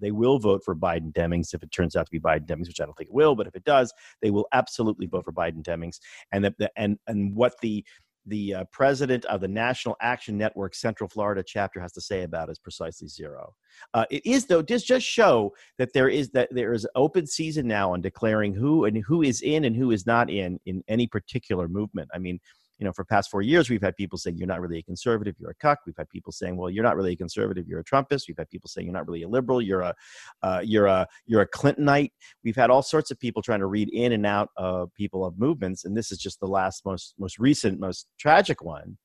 They 0.00 0.10
will 0.10 0.38
vote 0.38 0.62
for 0.64 0.74
Biden 0.74 1.12
Demings 1.12 1.54
if 1.54 1.62
it 1.62 1.72
turns 1.72 1.96
out 1.96 2.06
to 2.06 2.10
be 2.10 2.20
Biden 2.20 2.46
Demings, 2.46 2.68
which 2.68 2.80
I 2.80 2.84
don't 2.84 2.96
think 2.96 3.10
it 3.10 3.14
will. 3.14 3.34
But 3.34 3.46
if 3.46 3.54
it 3.54 3.64
does, 3.64 3.92
they 4.22 4.30
will 4.30 4.46
absolutely 4.52 5.06
vote 5.06 5.24
for 5.24 5.32
Biden 5.32 5.62
Demings. 5.62 5.98
And 6.32 6.44
the, 6.44 6.70
and 6.76 6.98
and 7.06 7.34
what 7.34 7.54
the 7.60 7.84
the 8.26 8.54
uh, 8.54 8.64
president 8.72 9.24
of 9.26 9.40
the 9.40 9.48
National 9.48 9.96
Action 10.00 10.36
Network 10.36 10.74
Central 10.74 11.08
Florida 11.08 11.42
chapter 11.46 11.80
has 11.80 11.92
to 11.92 12.00
say 12.00 12.24
about 12.24 12.50
is 12.50 12.58
precisely 12.58 13.08
zero. 13.08 13.54
Uh, 13.94 14.04
it 14.10 14.24
is 14.26 14.46
though 14.46 14.62
does 14.62 14.82
just 14.84 15.06
show 15.06 15.52
that 15.78 15.92
there 15.92 16.08
is 16.08 16.30
that 16.30 16.48
there 16.50 16.72
is 16.72 16.86
open 16.94 17.26
season 17.26 17.66
now 17.66 17.92
on 17.92 18.00
declaring 18.00 18.52
who 18.52 18.84
and 18.84 19.02
who 19.06 19.22
is 19.22 19.42
in 19.42 19.64
and 19.64 19.76
who 19.76 19.90
is 19.90 20.06
not 20.06 20.28
in 20.28 20.58
in 20.66 20.82
any 20.88 21.06
particular 21.06 21.68
movement. 21.68 22.10
I 22.12 22.18
mean, 22.18 22.40
you 22.78 22.84
know, 22.84 22.92
for 22.92 23.04
past 23.04 23.30
four 23.30 23.42
years, 23.42 23.70
we've 23.70 23.82
had 23.82 23.96
people 23.96 24.18
saying 24.18 24.36
you're 24.36 24.46
not 24.46 24.60
really 24.60 24.78
a 24.78 24.82
conservative, 24.82 25.34
you're 25.38 25.50
a 25.50 25.54
cuck. 25.54 25.78
We've 25.86 25.96
had 25.96 26.08
people 26.10 26.32
saying, 26.32 26.56
well, 26.56 26.68
you're 26.68 26.84
not 26.84 26.96
really 26.96 27.12
a 27.12 27.16
conservative, 27.16 27.66
you're 27.66 27.80
a 27.80 27.84
Trumpist. 27.84 28.28
We've 28.28 28.36
had 28.36 28.50
people 28.50 28.68
saying 28.68 28.86
you're 28.86 28.94
not 28.94 29.06
really 29.06 29.22
a 29.22 29.28
liberal, 29.28 29.62
you're 29.62 29.80
a, 29.80 29.94
uh, 30.42 30.60
you're 30.62 30.86
a, 30.86 31.06
you're 31.24 31.40
a 31.40 31.48
Clintonite. 31.48 32.10
We've 32.44 32.56
had 32.56 32.70
all 32.70 32.82
sorts 32.82 33.10
of 33.10 33.18
people 33.18 33.42
trying 33.42 33.60
to 33.60 33.66
read 33.66 33.88
in 33.92 34.12
and 34.12 34.26
out 34.26 34.50
of 34.56 34.92
people 34.94 35.24
of 35.24 35.38
movements, 35.38 35.84
and 35.84 35.96
this 35.96 36.12
is 36.12 36.18
just 36.18 36.40
the 36.40 36.46
last, 36.46 36.84
most, 36.84 37.14
most 37.18 37.38
recent, 37.38 37.80
most 37.80 38.08
tragic 38.18 38.62
one. 38.62 38.98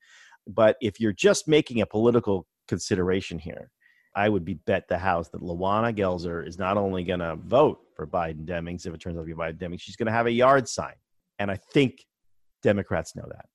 But 0.48 0.76
if 0.82 1.00
you're 1.00 1.14
just 1.14 1.48
making 1.48 1.82
a 1.82 1.86
political 1.86 2.48
consideration 2.68 3.40
here, 3.40 3.70
I 4.16 4.28
would 4.28 4.44
be 4.44 4.56
bet 4.56 4.88
the 4.90 4.98
house 4.98 5.30
that 5.30 5.42
Luana 5.42 5.96
Gelzer 5.98 6.46
is 6.46 6.58
not 6.58 6.78
only 6.78 7.04
going 7.04 7.22
to 7.22 7.38
vote 7.38 7.80
for 7.96 8.06
Biden 8.06 8.46
Demings 8.46 8.86
if 8.86 8.94
it 8.94 9.00
turns 9.00 9.18
out 9.18 9.22
to 9.22 9.26
be 9.26 9.34
Biden 9.34 9.58
Demings, 9.58 9.82
she's 9.82 9.96
going 9.96 10.08
to 10.08 10.12
have 10.12 10.26
a 10.26 10.32
yard 10.32 10.68
sign. 10.68 10.96
And 11.40 11.50
I 11.50 11.56
think 11.56 12.06
Democrats 12.62 13.16
know 13.16 13.26
that. 13.30 13.46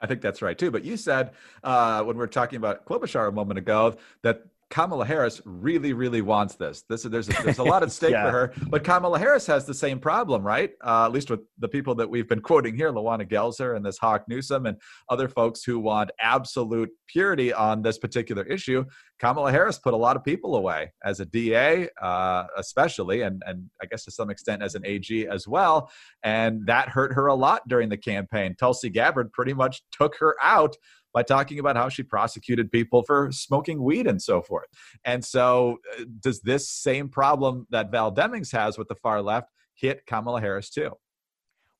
I 0.00 0.06
think 0.06 0.20
that's 0.20 0.42
right 0.42 0.56
too. 0.56 0.70
But 0.70 0.84
you 0.84 0.96
said 0.96 1.32
uh, 1.64 2.02
when 2.04 2.16
we 2.16 2.20
were 2.20 2.26
talking 2.26 2.56
about 2.56 2.84
Klobuchar 2.86 3.28
a 3.28 3.32
moment 3.32 3.58
ago 3.58 3.96
that 4.22 4.46
Kamala 4.70 5.06
Harris 5.06 5.40
really, 5.44 5.94
really 5.94 6.20
wants 6.20 6.54
this. 6.56 6.84
This 6.88 7.02
there's 7.02 7.28
a, 7.28 7.42
there's 7.42 7.58
a 7.58 7.64
lot 7.64 7.82
at 7.82 7.90
stake 7.98 8.10
yeah. 8.10 8.24
for 8.24 8.30
her. 8.30 8.52
But 8.68 8.84
Kamala 8.84 9.18
Harris 9.18 9.46
has 9.46 9.64
the 9.64 9.72
same 9.74 9.98
problem, 9.98 10.46
right? 10.46 10.70
Uh, 10.84 11.06
at 11.06 11.12
least 11.12 11.30
with 11.30 11.40
the 11.58 11.68
people 11.68 11.94
that 11.96 12.08
we've 12.08 12.28
been 12.28 12.40
quoting 12.40 12.76
here, 12.76 12.92
Luana 12.92 13.28
Gelzer 13.28 13.76
and 13.76 13.84
this 13.84 13.96
Hawk 13.96 14.24
Newsom 14.28 14.66
and 14.66 14.76
other 15.08 15.28
folks 15.28 15.64
who 15.64 15.78
want 15.78 16.10
absolute 16.20 16.90
purity 17.06 17.52
on 17.52 17.80
this 17.80 17.98
particular 17.98 18.42
issue. 18.44 18.84
Kamala 19.18 19.50
Harris 19.50 19.78
put 19.78 19.94
a 19.94 19.96
lot 19.96 20.16
of 20.16 20.22
people 20.22 20.56
away 20.56 20.92
as 21.02 21.20
a 21.20 21.24
DA, 21.24 21.88
uh, 22.00 22.44
especially, 22.56 23.22
and 23.22 23.42
and 23.46 23.68
I 23.82 23.86
guess 23.86 24.04
to 24.04 24.10
some 24.10 24.30
extent 24.30 24.62
as 24.62 24.74
an 24.74 24.82
AG 24.84 25.26
as 25.26 25.48
well, 25.48 25.90
and 26.22 26.66
that 26.66 26.88
hurt 26.90 27.14
her 27.14 27.26
a 27.26 27.34
lot 27.34 27.66
during 27.68 27.88
the 27.88 27.96
campaign. 27.96 28.54
Tulsi 28.54 28.90
Gabbard 28.90 29.32
pretty 29.32 29.54
much 29.54 29.82
took 29.92 30.16
her 30.18 30.36
out 30.42 30.76
by 31.18 31.24
talking 31.24 31.58
about 31.58 31.74
how 31.74 31.88
she 31.88 32.04
prosecuted 32.04 32.70
people 32.70 33.02
for 33.02 33.32
smoking 33.32 33.82
weed 33.82 34.06
and 34.06 34.22
so 34.22 34.40
forth. 34.40 34.68
And 35.04 35.24
so, 35.24 35.78
uh, 35.98 36.04
does 36.20 36.40
this 36.42 36.70
same 36.70 37.08
problem 37.08 37.66
that 37.70 37.90
Val 37.90 38.14
Demings 38.14 38.52
has 38.52 38.78
with 38.78 38.86
the 38.86 38.94
far 38.94 39.20
left 39.20 39.48
hit 39.74 40.06
Kamala 40.06 40.40
Harris 40.40 40.70
too? 40.70 40.92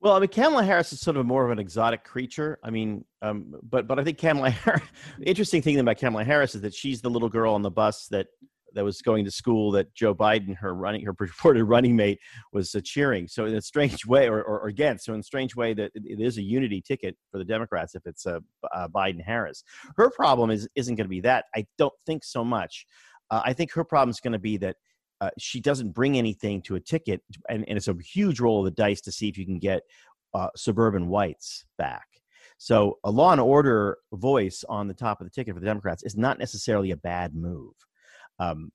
Well, 0.01 0.15
I 0.15 0.19
mean, 0.19 0.29
Kamala 0.29 0.65
Harris 0.65 0.93
is 0.93 1.01
sort 1.01 1.17
of 1.17 1.25
more 1.25 1.45
of 1.45 1.53
an 1.53 1.61
exotic 1.61 2.03
creature. 2.03 2.59
I 2.65 2.71
mean, 2.71 3.05
um, 3.23 3.55
but 3.63 3.87
but 3.87 4.01
I 4.01 4.05
think 4.05 4.19
Kamala 4.19 4.51
Harris. 4.51 4.83
interesting 5.23 5.63
thing 5.63 5.79
about 5.79 5.99
Kamala 5.99 6.25
Harris 6.25 6.57
is 6.57 6.63
that 6.63 6.75
she's 6.75 7.01
the 7.01 7.11
little 7.11 7.29
girl 7.29 7.55
on 7.55 7.63
the 7.63 7.71
bus 7.71 8.09
that 8.09 8.27
that 8.75 8.85
was 8.85 9.03
going 9.03 9.25
to 9.25 9.31
school 9.31 9.71
that 9.73 9.95
Joe 9.95 10.15
Biden, 10.15 10.57
her 10.57 10.75
running, 10.75 11.05
her 11.05 11.15
purported 11.15 11.65
running 11.65 11.97
mate, 11.97 12.19
was 12.53 12.75
uh, 12.75 12.81
cheering. 12.83 13.29
So 13.29 13.47
in 13.47 13.55
a 13.55 13.63
strange 13.63 14.07
way, 14.07 14.29
or, 14.29 14.43
or, 14.43 14.61
or, 14.61 14.69
against, 14.69 15.07
so 15.07 15.15
in 15.15 15.21
a 15.21 15.25
strange 15.25 15.57
way, 15.57 15.75
that 15.75 15.93
it 15.95 16.21
is 16.21 16.39
a 16.39 16.43
unity 16.43 16.81
ticket 16.81 17.17
for 17.31 17.39
the 17.39 17.45
Democrats 17.45 17.95
if 17.95 18.07
it's 18.07 18.27
a 18.27 18.37
uh, 18.37 18.41
uh, 18.75 18.89
Biden 18.89 19.23
Harris. 19.23 19.65
Her 19.97 20.11
problem 20.11 20.51
is 20.51 20.69
isn't 20.75 20.95
going 20.95 21.07
to 21.07 21.11
be 21.11 21.21
that. 21.23 21.47
I 21.55 21.67
don't 21.77 21.95
think 22.07 22.25
so 22.25 22.45
much. 22.45 22.87
Uh, 23.31 23.43
I 23.45 23.53
think 23.53 23.73
her 23.73 23.85
problem 23.85 24.11
is 24.11 24.21
going 24.21 24.33
to 24.33 24.39
be 24.39 24.57
that. 24.59 24.77
Uh, 25.21 25.31
she 25.37 25.61
doesn't 25.61 25.91
bring 25.91 26.17
anything 26.17 26.63
to 26.63 26.77
a 26.77 26.81
ticket, 26.81 27.21
and, 27.49 27.69
and, 27.69 27.77
it's 27.77 27.89
a 27.89 27.97
huge 28.05 28.39
roll 28.39 28.61
of 28.61 28.67
the 28.67 28.71
dice 28.71 29.01
to 29.01 29.11
see 29.11 29.29
if 29.29 29.37
you 29.37 29.45
can 29.45 29.59
get 29.59 29.83
uh, 30.33 30.47
suburban 30.55 31.09
whites 31.09 31.65
back. 31.77 32.07
So 32.59 32.99
a 33.03 33.11
law 33.11 33.33
and 33.33 33.41
order 33.41 33.99
voice 34.13 34.65
on 34.69 34.87
the 34.87 34.95
top 34.95 35.21
of 35.21 35.27
the 35.27 35.31
ticket 35.31 35.55
for 35.55 35.61
the 35.61 35.67
Democrats 35.67 36.03
is 36.03 36.17
not 36.17 36.39
necessarily 36.39 36.91
a 36.93 36.97
bad 36.97 37.35
move 37.35 37.73
um, 38.39 38.71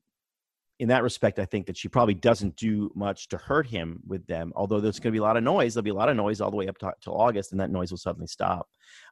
in 0.79 0.89
that 0.89 1.03
respect, 1.03 1.39
I 1.39 1.46
think 1.46 1.67
that 1.67 1.77
she 1.77 1.88
probably 1.88 2.15
doesn't 2.15 2.55
do 2.55 2.91
much 2.96 3.29
to 3.29 3.38
hurt 3.38 3.67
him 3.67 4.01
with 4.05 4.25
them. 4.27 4.51
Although 4.55 4.82
there's 4.82 5.00
going 5.00 5.12
to 5.12 5.15
be 5.15 5.20
a 5.20 5.24
lot 5.24 5.38
of 5.38 5.43
noise, 5.43 5.74
there'll 5.74 5.84
be 5.84 5.91
a 5.91 5.93
lot 5.96 6.10
of 6.10 6.17
noise 6.17 6.41
all 6.41 6.51
the 6.51 6.58
way 6.58 6.67
up 6.67 6.77
to, 6.79 6.91
till 7.01 7.15
August, 7.15 7.51
and 7.51 7.62
that 7.62 7.70
noise 7.70 7.91
will 7.91 7.98
suddenly 7.98 8.27
stop. 8.27 8.67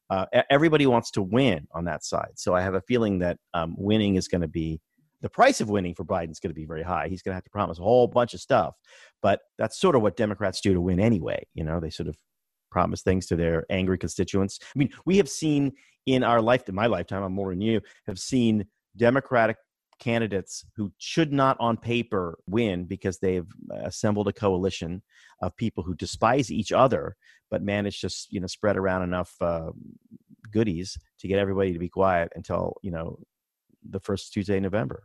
Uh, 0.10 0.26
everybody 0.50 0.86
wants 0.86 1.12
to 1.12 1.22
win 1.22 1.68
on 1.74 1.86
that 1.86 2.04
side, 2.04 2.32
so 2.36 2.54
I 2.54 2.62
have 2.62 2.74
a 2.74 2.82
feeling 2.82 3.20
that 3.20 3.38
um, 3.54 3.76
winning 3.78 4.16
is 4.16 4.28
going 4.28 4.42
to 4.42 4.48
be 4.48 4.82
the 5.22 5.30
price 5.30 5.62
of 5.62 5.70
winning 5.70 5.94
for 5.94 6.04
Biden 6.04 6.32
is 6.32 6.40
going 6.40 6.50
to 6.50 6.60
be 6.60 6.66
very 6.66 6.82
high. 6.84 7.08
He's 7.08 7.22
going 7.22 7.32
to 7.32 7.36
have 7.36 7.44
to 7.44 7.50
promise 7.52 7.78
a 7.80 7.84
whole 7.84 8.08
bunch 8.08 8.34
of 8.34 8.42
stuff, 8.42 8.76
but 9.22 9.40
that's 9.58 9.80
sort 9.80 9.96
of 9.96 10.02
what 10.02 10.18
Democrats 10.18 10.62
do 10.62 10.74
to 10.74 10.82
win 10.82 11.00
anyway. 11.00 11.46
You 11.54 11.64
know, 11.64 11.80
they 11.80 11.92
sort 11.92 12.10
of 12.10 12.18
promise 12.72 13.02
things 13.02 13.28
to 13.28 13.36
their 13.36 13.66
angry 13.70 13.98
constituents. 13.98 14.60
I 14.64 14.80
mean, 14.80 14.90
we 15.06 15.18
have 15.18 15.30
seen 15.30 15.74
in 16.08 16.24
our 16.24 16.42
life, 16.42 16.68
in 16.68 16.76
my 16.76 16.88
lifetime, 16.88 17.22
I'm 17.22 17.34
more 17.34 17.52
than 17.52 17.62
you, 17.62 17.82
have 18.08 18.18
seen 18.18 18.66
Democratic 18.98 19.58
candidates 20.02 20.66
who 20.76 20.92
should 20.98 21.32
not 21.32 21.56
on 21.60 21.78
paper 21.78 22.38
win 22.48 22.86
because 22.86 23.20
they've 23.20 23.48
assembled 23.84 24.28
a 24.28 24.34
coalition 24.34 25.02
of 25.42 25.56
people 25.56 25.84
who 25.84 25.94
despise 25.96 26.52
each 26.52 26.72
other 26.72 27.16
but 27.52 27.62
manage 27.62 28.02
to 28.02 28.10
you 28.30 28.42
know 28.42 28.48
spread 28.48 28.76
around 28.76 29.04
enough 29.04 29.34
uh, 29.42 29.72
goodies 30.52 30.98
to 31.20 31.28
get 31.28 31.40
everybody 31.40 31.72
to 31.72 31.80
be 31.80 31.88
quiet 31.88 32.32
until 32.36 32.76
you 32.82 32.92
know 32.92 33.20
the 33.90 34.00
first 34.00 34.34
Tuesday 34.34 34.58
in 34.58 34.64
November. 34.64 35.04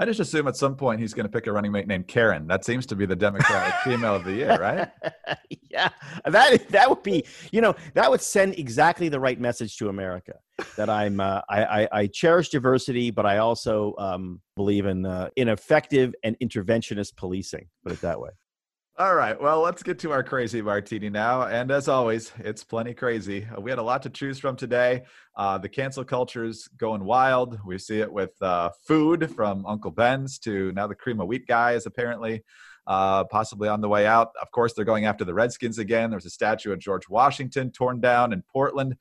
I 0.00 0.04
just 0.04 0.20
assume 0.20 0.46
at 0.46 0.56
some 0.56 0.76
point 0.76 1.00
he's 1.00 1.12
going 1.12 1.26
to 1.26 1.32
pick 1.32 1.46
a 1.48 1.52
running 1.52 1.72
mate 1.72 1.88
named 1.88 2.06
Karen. 2.06 2.46
That 2.46 2.64
seems 2.64 2.86
to 2.86 2.96
be 2.96 3.04
the 3.04 3.16
Democratic 3.16 3.74
female 3.84 4.14
of 4.14 4.24
the 4.24 4.32
year, 4.32 4.56
right? 4.58 4.88
yeah, 5.70 5.88
that 6.24 6.68
that 6.68 6.88
would 6.88 7.02
be, 7.02 7.24
you 7.50 7.60
know, 7.60 7.74
that 7.94 8.10
would 8.10 8.20
send 8.20 8.58
exactly 8.58 9.08
the 9.08 9.18
right 9.18 9.40
message 9.40 9.76
to 9.78 9.88
America. 9.88 10.34
That 10.76 10.88
I'm, 10.88 11.20
uh, 11.20 11.40
I, 11.48 11.64
I, 11.64 11.88
I, 11.92 12.06
cherish 12.08 12.48
diversity, 12.48 13.12
but 13.12 13.26
I 13.26 13.38
also 13.38 13.94
um, 13.98 14.40
believe 14.56 14.86
in 14.86 15.06
uh, 15.06 15.30
in 15.36 15.48
effective 15.48 16.14
and 16.22 16.36
interventionist 16.40 17.16
policing. 17.16 17.68
Put 17.84 17.92
it 17.92 18.00
that 18.00 18.20
way. 18.20 18.30
All 19.00 19.14
right. 19.14 19.40
Well, 19.40 19.60
let's 19.60 19.84
get 19.84 20.00
to 20.00 20.10
our 20.10 20.24
crazy 20.24 20.60
martini 20.60 21.08
now. 21.08 21.42
And 21.42 21.70
as 21.70 21.86
always, 21.86 22.32
it's 22.40 22.64
plenty 22.64 22.94
crazy. 22.94 23.46
Uh, 23.46 23.60
we 23.60 23.70
had 23.70 23.78
a 23.78 23.82
lot 23.82 24.02
to 24.02 24.10
choose 24.10 24.40
from 24.40 24.56
today. 24.56 25.04
Uh, 25.36 25.56
the 25.56 25.68
cancel 25.68 26.02
culture 26.02 26.44
is 26.44 26.66
going 26.76 27.04
wild. 27.04 27.60
We 27.64 27.78
see 27.78 28.00
it 28.00 28.12
with 28.12 28.32
uh, 28.42 28.70
food 28.88 29.32
from 29.36 29.64
Uncle 29.66 29.92
Ben's 29.92 30.40
to 30.40 30.72
now 30.72 30.88
the 30.88 30.96
cream 30.96 31.20
of 31.20 31.28
wheat 31.28 31.46
guy 31.46 31.74
is 31.74 31.86
apparently 31.86 32.42
uh, 32.88 33.22
possibly 33.22 33.68
on 33.68 33.80
the 33.80 33.88
way 33.88 34.04
out. 34.04 34.32
Of 34.42 34.50
course, 34.50 34.72
they're 34.72 34.84
going 34.84 35.04
after 35.04 35.24
the 35.24 35.34
Redskins 35.34 35.78
again. 35.78 36.10
There's 36.10 36.26
a 36.26 36.30
statue 36.30 36.72
of 36.72 36.80
George 36.80 37.08
Washington 37.08 37.70
torn 37.70 38.00
down 38.00 38.32
in 38.32 38.42
Portland 38.52 38.96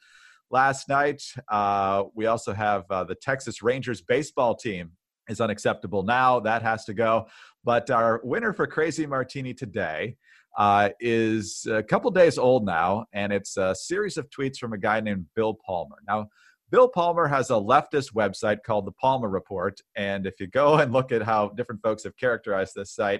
last 0.51 0.89
night. 0.89 1.23
Uh, 1.49 2.03
we 2.13 2.27
also 2.27 2.53
have 2.53 2.85
uh, 2.91 3.03
the 3.03 3.15
Texas 3.15 3.63
Rangers 3.63 4.03
baseball 4.03 4.53
team 4.53 4.91
is 5.27 5.41
unacceptable 5.41 6.03
now. 6.03 6.39
That 6.39 6.61
has 6.61 6.85
to 6.85 6.93
go. 6.93 7.27
But 7.67 7.89
our 7.89 8.21
winner 8.23 8.53
for 8.53 8.65
Crazy 8.65 9.05
Martini 9.05 9.53
today 9.53 10.15
uh, 10.57 10.91
is 11.01 11.67
a 11.69 11.83
couple 11.83 12.09
days 12.11 12.37
old 12.37 12.65
now, 12.65 13.07
and 13.11 13.33
it's 13.33 13.57
a 13.57 13.75
series 13.75 14.15
of 14.15 14.29
tweets 14.29 14.57
from 14.57 14.71
a 14.71 14.77
guy 14.77 15.01
named 15.01 15.25
Bill 15.35 15.53
Palmer. 15.65 15.97
Now, 16.07 16.29
Bill 16.71 16.87
Palmer 16.87 17.27
has 17.27 17.49
a 17.49 17.55
leftist 17.55 18.13
website 18.13 18.59
called 18.65 18.85
the 18.85 18.93
Palmer 18.93 19.27
Report, 19.27 19.81
and 19.97 20.25
if 20.25 20.39
you 20.39 20.47
go 20.47 20.75
and 20.77 20.93
look 20.93 21.11
at 21.11 21.21
how 21.21 21.49
different 21.57 21.81
folks 21.81 22.05
have 22.05 22.15
characterized 22.15 22.71
this 22.73 22.95
site, 22.95 23.19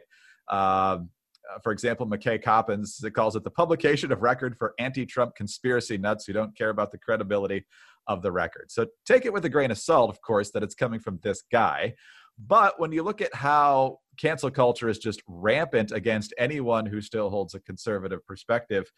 um, 0.50 1.10
uh, 1.54 1.60
for 1.62 1.74
example, 1.74 2.08
McKay 2.08 2.42
Coppins 2.42 3.04
calls 3.13 3.36
it 3.36 3.44
the 3.44 3.51
publication 3.51 4.13
of 4.13 4.22
record 4.22 4.58
for 4.58 4.74
anti-Trump 4.80 5.36
conspiracy 5.36 5.98
nuts 5.98 6.25
who 6.25 6.32
don't 6.32 6.58
care 6.58 6.70
about 6.70 6.94
the 6.94 6.98
credibility 6.98 7.66
of 8.08 8.22
the 8.22 8.32
record. 8.32 8.72
So 8.72 8.86
take 9.06 9.25
it 9.25 9.34
with 9.34 9.44
a 9.44 9.50
grain 9.50 9.72
of 9.72 9.77
salt, 9.77 10.10
of 10.10 10.22
course, 10.22 10.51
that 10.51 10.63
it's 10.63 10.74
coming 10.74 11.01
from 11.01 11.20
this 11.22 11.44
guy. 11.51 11.96
But 12.38 12.80
when 12.80 12.92
you 12.92 13.04
look 13.04 13.22
at 13.22 13.34
how 13.34 14.00
cancel 14.18 14.52
culture 14.52 14.90
is 14.90 15.00
just 15.00 15.22
rampant 15.28 15.92
against 15.92 16.34
anyone 16.38 16.86
who 16.86 17.02
still 17.02 17.30
holds 17.30 17.54
a 17.56 17.60
conservative 17.60 18.26
perspective 18.26 18.92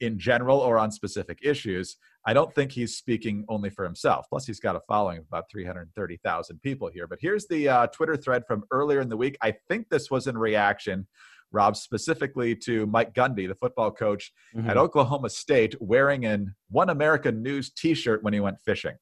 in 0.00 0.18
general 0.18 0.58
or 0.58 0.78
on 0.78 0.90
specific 0.90 1.38
issues, 1.42 1.96
I 2.24 2.32
don't 2.32 2.54
think 2.54 2.72
he's 2.72 2.96
speaking 2.96 3.44
only 3.48 3.68
for 3.68 3.84
himself. 3.84 4.26
Plus, 4.30 4.46
he's 4.46 4.60
got 4.60 4.74
a 4.74 4.80
following 4.88 5.18
of 5.18 5.24
about 5.28 5.50
330,000 5.50 6.62
people 6.62 6.88
here. 6.88 7.06
But 7.06 7.18
here's 7.20 7.46
the 7.48 7.68
uh, 7.68 7.86
Twitter 7.88 8.16
thread 8.16 8.44
from 8.46 8.64
earlier 8.70 9.00
in 9.02 9.10
the 9.10 9.16
week. 9.16 9.36
I 9.42 9.54
think 9.68 9.90
this 9.90 10.10
was 10.10 10.26
in 10.26 10.38
reaction 10.38 11.06
Rob, 11.52 11.76
specifically 11.76 12.54
to 12.54 12.86
Mike 12.86 13.12
Gundy, 13.14 13.48
the 13.48 13.54
football 13.54 13.90
coach 13.90 14.32
mm-hmm. 14.54 14.70
at 14.70 14.76
Oklahoma 14.76 15.30
State, 15.30 15.74
wearing 15.80 16.24
an 16.24 16.54
One 16.70 16.90
American 16.90 17.42
News 17.42 17.70
t 17.70 17.94
shirt 17.94 18.22
when 18.22 18.32
he 18.32 18.40
went 18.40 18.60
fishing. 18.60 18.94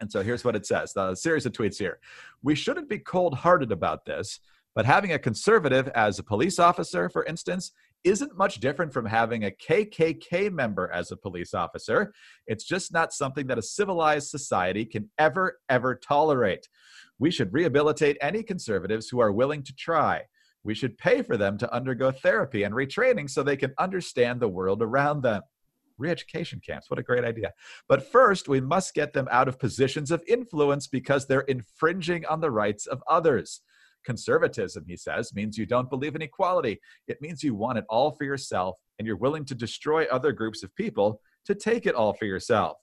And 0.00 0.10
so 0.10 0.22
here's 0.22 0.44
what 0.44 0.56
it 0.56 0.66
says 0.66 0.92
the 0.92 1.14
series 1.14 1.46
of 1.46 1.52
tweets 1.52 1.78
here. 1.78 1.98
We 2.42 2.54
shouldn't 2.54 2.88
be 2.88 2.98
cold 2.98 3.34
hearted 3.34 3.72
about 3.72 4.04
this, 4.04 4.40
but 4.74 4.86
having 4.86 5.12
a 5.12 5.18
conservative 5.18 5.88
as 5.88 6.18
a 6.18 6.24
police 6.24 6.58
officer, 6.58 7.08
for 7.08 7.24
instance, 7.24 7.72
isn't 8.04 8.36
much 8.36 8.60
different 8.60 8.92
from 8.92 9.06
having 9.06 9.44
a 9.44 9.50
KKK 9.50 10.52
member 10.52 10.90
as 10.92 11.10
a 11.10 11.16
police 11.16 11.54
officer. 11.54 12.12
It's 12.46 12.64
just 12.64 12.92
not 12.92 13.12
something 13.12 13.46
that 13.46 13.58
a 13.58 13.62
civilized 13.62 14.28
society 14.28 14.84
can 14.84 15.10
ever, 15.18 15.58
ever 15.70 15.94
tolerate. 15.94 16.68
We 17.18 17.30
should 17.30 17.52
rehabilitate 17.52 18.18
any 18.20 18.42
conservatives 18.42 19.08
who 19.08 19.20
are 19.20 19.32
willing 19.32 19.62
to 19.62 19.74
try 19.74 20.24
we 20.64 20.74
should 20.74 20.98
pay 20.98 21.22
for 21.22 21.36
them 21.36 21.58
to 21.58 21.72
undergo 21.72 22.10
therapy 22.10 22.62
and 22.62 22.74
retraining 22.74 23.28
so 23.28 23.42
they 23.42 23.56
can 23.56 23.74
understand 23.78 24.40
the 24.40 24.48
world 24.48 24.82
around 24.82 25.22
them. 25.22 25.42
Re-education 25.98 26.60
camps, 26.66 26.90
what 26.90 26.98
a 26.98 27.04
great 27.04 27.24
idea. 27.24 27.52
But 27.86 28.10
first, 28.10 28.48
we 28.48 28.60
must 28.60 28.94
get 28.94 29.12
them 29.12 29.28
out 29.30 29.46
of 29.46 29.60
positions 29.60 30.10
of 30.10 30.24
influence 30.26 30.88
because 30.88 31.26
they're 31.26 31.42
infringing 31.42 32.26
on 32.26 32.40
the 32.40 32.50
rights 32.50 32.86
of 32.86 33.02
others. 33.08 33.60
Conservatism, 34.04 34.84
he 34.86 34.96
says, 34.96 35.34
means 35.34 35.58
you 35.58 35.66
don't 35.66 35.90
believe 35.90 36.14
in 36.14 36.22
equality. 36.22 36.80
It 37.08 37.20
means 37.20 37.42
you 37.42 37.54
want 37.54 37.78
it 37.78 37.84
all 37.88 38.12
for 38.12 38.24
yourself 38.24 38.76
and 38.98 39.06
you're 39.06 39.16
willing 39.16 39.44
to 39.46 39.54
destroy 39.54 40.04
other 40.04 40.32
groups 40.32 40.62
of 40.62 40.74
people 40.76 41.20
to 41.46 41.54
take 41.54 41.86
it 41.86 41.94
all 41.94 42.12
for 42.12 42.24
yourself. 42.24 42.78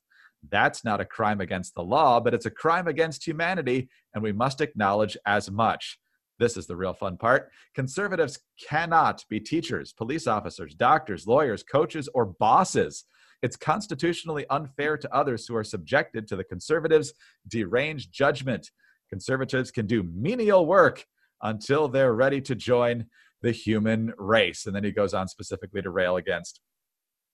That's 0.49 0.83
not 0.83 1.01
a 1.01 1.05
crime 1.05 1.41
against 1.41 1.75
the 1.75 1.83
law, 1.83 2.19
but 2.19 2.33
it's 2.33 2.47
a 2.47 2.51
crime 2.51 2.87
against 2.87 3.25
humanity, 3.25 3.89
and 4.13 4.23
we 4.23 4.31
must 4.31 4.61
acknowledge 4.61 5.15
as 5.25 5.51
much. 5.51 5.99
This 6.39 6.57
is 6.57 6.65
the 6.65 6.75
real 6.75 6.93
fun 6.93 7.17
part. 7.17 7.51
Conservatives 7.75 8.39
cannot 8.67 9.23
be 9.29 9.39
teachers, 9.39 9.93
police 9.93 10.25
officers, 10.25 10.73
doctors, 10.73 11.27
lawyers, 11.27 11.61
coaches, 11.61 12.09
or 12.15 12.25
bosses. 12.25 13.05
It's 13.43 13.55
constitutionally 13.55 14.45
unfair 14.49 14.97
to 14.97 15.15
others 15.15 15.45
who 15.45 15.55
are 15.55 15.63
subjected 15.63 16.27
to 16.27 16.35
the 16.35 16.43
conservatives' 16.43 17.13
deranged 17.47 18.11
judgment. 18.11 18.71
Conservatives 19.11 19.71
can 19.71 19.85
do 19.85 20.03
menial 20.03 20.65
work 20.65 21.05
until 21.41 21.87
they're 21.87 22.13
ready 22.13 22.41
to 22.41 22.55
join 22.55 23.05
the 23.41 23.51
human 23.51 24.13
race. 24.17 24.65
And 24.65 24.75
then 24.75 24.83
he 24.83 24.91
goes 24.91 25.13
on 25.13 25.27
specifically 25.27 25.81
to 25.81 25.89
rail 25.89 26.17
against 26.17 26.61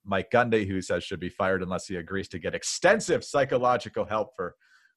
Mike 0.05 0.31
Gundy, 0.31 0.67
who 0.67 0.81
says 0.81 1.03
should 1.03 1.19
be 1.19 1.29
fired 1.29 1.61
unless 1.61 1.87
he 1.87 1.97
agrees 1.97 2.29
to 2.29 2.39
get 2.39 2.55
extensive 2.55 3.23
psychological 3.23 4.05
help 4.05 4.29
for 4.35 4.55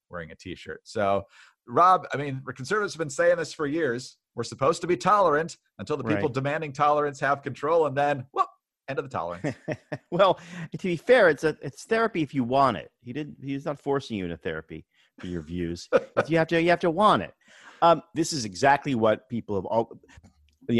wearing 0.08 0.30
a 0.30 0.36
t-shirt. 0.36 0.80
So 0.84 1.24
Rob, 1.66 2.06
I 2.12 2.16
mean, 2.16 2.42
conservatives 2.54 2.94
have 2.94 2.98
been 2.98 3.10
saying 3.10 3.36
this 3.36 3.52
for 3.52 3.66
years. 3.66 4.16
We're 4.34 4.44
supposed 4.44 4.80
to 4.82 4.86
be 4.86 4.96
tolerant 4.96 5.56
until 5.78 5.96
the 5.96 6.04
people 6.04 6.28
right. 6.28 6.34
demanding 6.34 6.72
tolerance 6.72 7.20
have 7.20 7.42
control, 7.42 7.86
and 7.86 7.96
then, 7.96 8.24
well, 8.32 8.48
end 8.88 8.98
of 8.98 9.04
the 9.04 9.10
tolerance. 9.10 9.56
well, 10.10 10.38
to 10.72 10.86
be 10.86 10.96
fair, 10.96 11.28
it's 11.28 11.44
a 11.44 11.56
it's 11.60 11.84
therapy 11.84 12.22
if 12.22 12.32
you 12.32 12.44
want 12.44 12.76
it. 12.76 12.90
He 13.02 13.12
didn't. 13.12 13.36
He's 13.42 13.64
not 13.64 13.80
forcing 13.80 14.16
you 14.16 14.24
into 14.24 14.36
therapy 14.36 14.84
for 15.20 15.26
your 15.26 15.42
views. 15.42 15.88
If 16.16 16.30
you 16.30 16.38
have 16.38 16.48
to. 16.48 16.60
You 16.60 16.70
have 16.70 16.80
to 16.80 16.90
want 16.90 17.22
it. 17.22 17.34
Um, 17.82 18.02
this 18.14 18.32
is 18.32 18.44
exactly 18.44 18.94
what 18.94 19.28
people 19.28 19.54
have 19.56 19.64
all. 19.66 19.92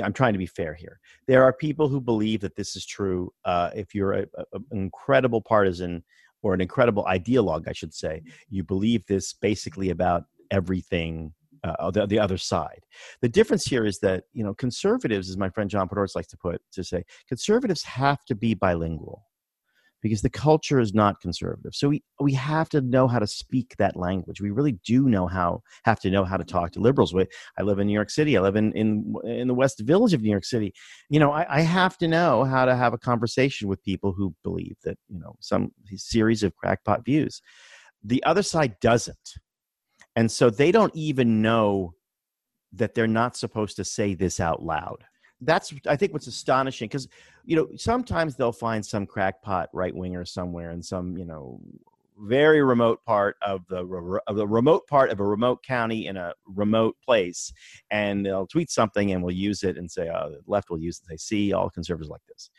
I'm 0.02 0.12
trying 0.12 0.34
to 0.34 0.38
be 0.38 0.46
fair 0.46 0.74
here. 0.74 1.00
There 1.26 1.42
are 1.42 1.52
people 1.52 1.88
who 1.88 2.00
believe 2.00 2.40
that 2.42 2.54
this 2.54 2.76
is 2.76 2.86
true. 2.86 3.32
Uh, 3.44 3.70
if 3.74 3.94
you're 3.94 4.12
an 4.12 4.26
incredible 4.70 5.40
partisan 5.40 6.04
or 6.42 6.54
an 6.54 6.60
incredible 6.60 7.04
ideologue, 7.04 7.66
I 7.66 7.72
should 7.72 7.92
say, 7.92 8.22
you 8.50 8.62
believe 8.62 9.04
this 9.06 9.32
basically 9.32 9.90
about 9.90 10.24
everything 10.50 11.32
uh, 11.64 11.90
the, 11.90 12.06
the 12.06 12.18
other 12.18 12.38
side. 12.38 12.80
The 13.20 13.28
difference 13.28 13.64
here 13.64 13.84
is 13.84 13.98
that 14.00 14.24
you 14.32 14.44
know 14.44 14.54
conservatives, 14.54 15.28
as 15.28 15.36
my 15.36 15.50
friend 15.50 15.68
John 15.68 15.88
Podhoretz 15.88 16.14
likes 16.14 16.28
to 16.28 16.36
put 16.36 16.62
to 16.72 16.84
say, 16.84 17.04
conservatives 17.28 17.82
have 17.82 18.24
to 18.26 18.34
be 18.34 18.54
bilingual 18.54 19.24
because 20.02 20.22
the 20.22 20.30
culture 20.30 20.80
is 20.80 20.94
not 20.94 21.20
conservative. 21.20 21.74
So 21.74 21.88
we 21.88 22.02
we 22.20 22.32
have 22.34 22.68
to 22.70 22.80
know 22.80 23.08
how 23.08 23.18
to 23.18 23.26
speak 23.26 23.74
that 23.78 23.96
language. 23.96 24.40
We 24.40 24.50
really 24.50 24.78
do 24.84 25.08
know 25.08 25.26
how 25.26 25.62
have 25.84 26.00
to 26.00 26.10
know 26.10 26.24
how 26.24 26.36
to 26.36 26.44
talk 26.44 26.72
to 26.72 26.80
liberals. 26.80 27.14
I 27.58 27.62
live 27.62 27.78
in 27.78 27.86
New 27.86 27.92
York 27.92 28.10
City. 28.10 28.36
I 28.36 28.40
live 28.40 28.56
in 28.56 28.72
in 28.72 29.14
in 29.24 29.48
the 29.48 29.54
West 29.54 29.80
Village 29.80 30.14
of 30.14 30.22
New 30.22 30.30
York 30.30 30.44
City. 30.44 30.72
You 31.08 31.20
know, 31.20 31.32
I, 31.32 31.58
I 31.58 31.60
have 31.60 31.98
to 31.98 32.08
know 32.08 32.44
how 32.44 32.64
to 32.64 32.76
have 32.76 32.94
a 32.94 32.98
conversation 32.98 33.68
with 33.68 33.82
people 33.82 34.12
who 34.12 34.34
believe 34.42 34.76
that 34.84 34.98
you 35.08 35.18
know 35.20 35.34
some 35.40 35.70
series 35.94 36.42
of 36.42 36.56
crackpot 36.56 37.04
views. 37.04 37.40
The 38.02 38.22
other 38.24 38.42
side 38.42 38.76
doesn't 38.80 39.16
and 40.16 40.30
so 40.30 40.50
they 40.50 40.72
don't 40.72 40.94
even 40.94 41.42
know 41.42 41.94
that 42.72 42.94
they're 42.94 43.06
not 43.06 43.36
supposed 43.36 43.76
to 43.76 43.84
say 43.84 44.14
this 44.14 44.40
out 44.40 44.62
loud. 44.62 45.04
That's 45.40 45.72
I 45.86 45.96
think 45.96 46.12
what's 46.12 46.26
astonishing 46.26 46.88
because 46.88 47.08
you 47.44 47.56
know 47.56 47.68
sometimes 47.76 48.36
they'll 48.36 48.52
find 48.52 48.84
some 48.84 49.06
crackpot 49.06 49.70
right 49.72 49.94
winger 49.94 50.24
somewhere 50.24 50.70
in 50.70 50.82
some 50.82 51.16
you 51.16 51.24
know 51.24 51.60
very 52.22 52.62
remote 52.62 53.02
part 53.04 53.36
of 53.42 53.66
the 53.68 54.20
of 54.26 54.36
the 54.36 54.46
remote 54.46 54.86
part 54.86 55.10
of 55.10 55.20
a 55.20 55.24
remote 55.24 55.62
county 55.62 56.06
in 56.06 56.16
a 56.16 56.34
remote 56.46 56.96
place, 57.04 57.52
and 57.90 58.24
they'll 58.24 58.46
tweet 58.46 58.70
something 58.70 59.12
and 59.12 59.22
we'll 59.22 59.34
use 59.34 59.62
it 59.62 59.76
and 59.76 59.90
say, 59.90 60.08
"Oh, 60.08 60.30
the 60.30 60.40
left 60.46 60.70
will 60.70 60.78
use 60.78 60.98
it." 60.98 61.08
They 61.08 61.16
"See, 61.16 61.52
all 61.52 61.70
conservatives 61.70 62.10
like 62.10 62.24
this." 62.28 62.50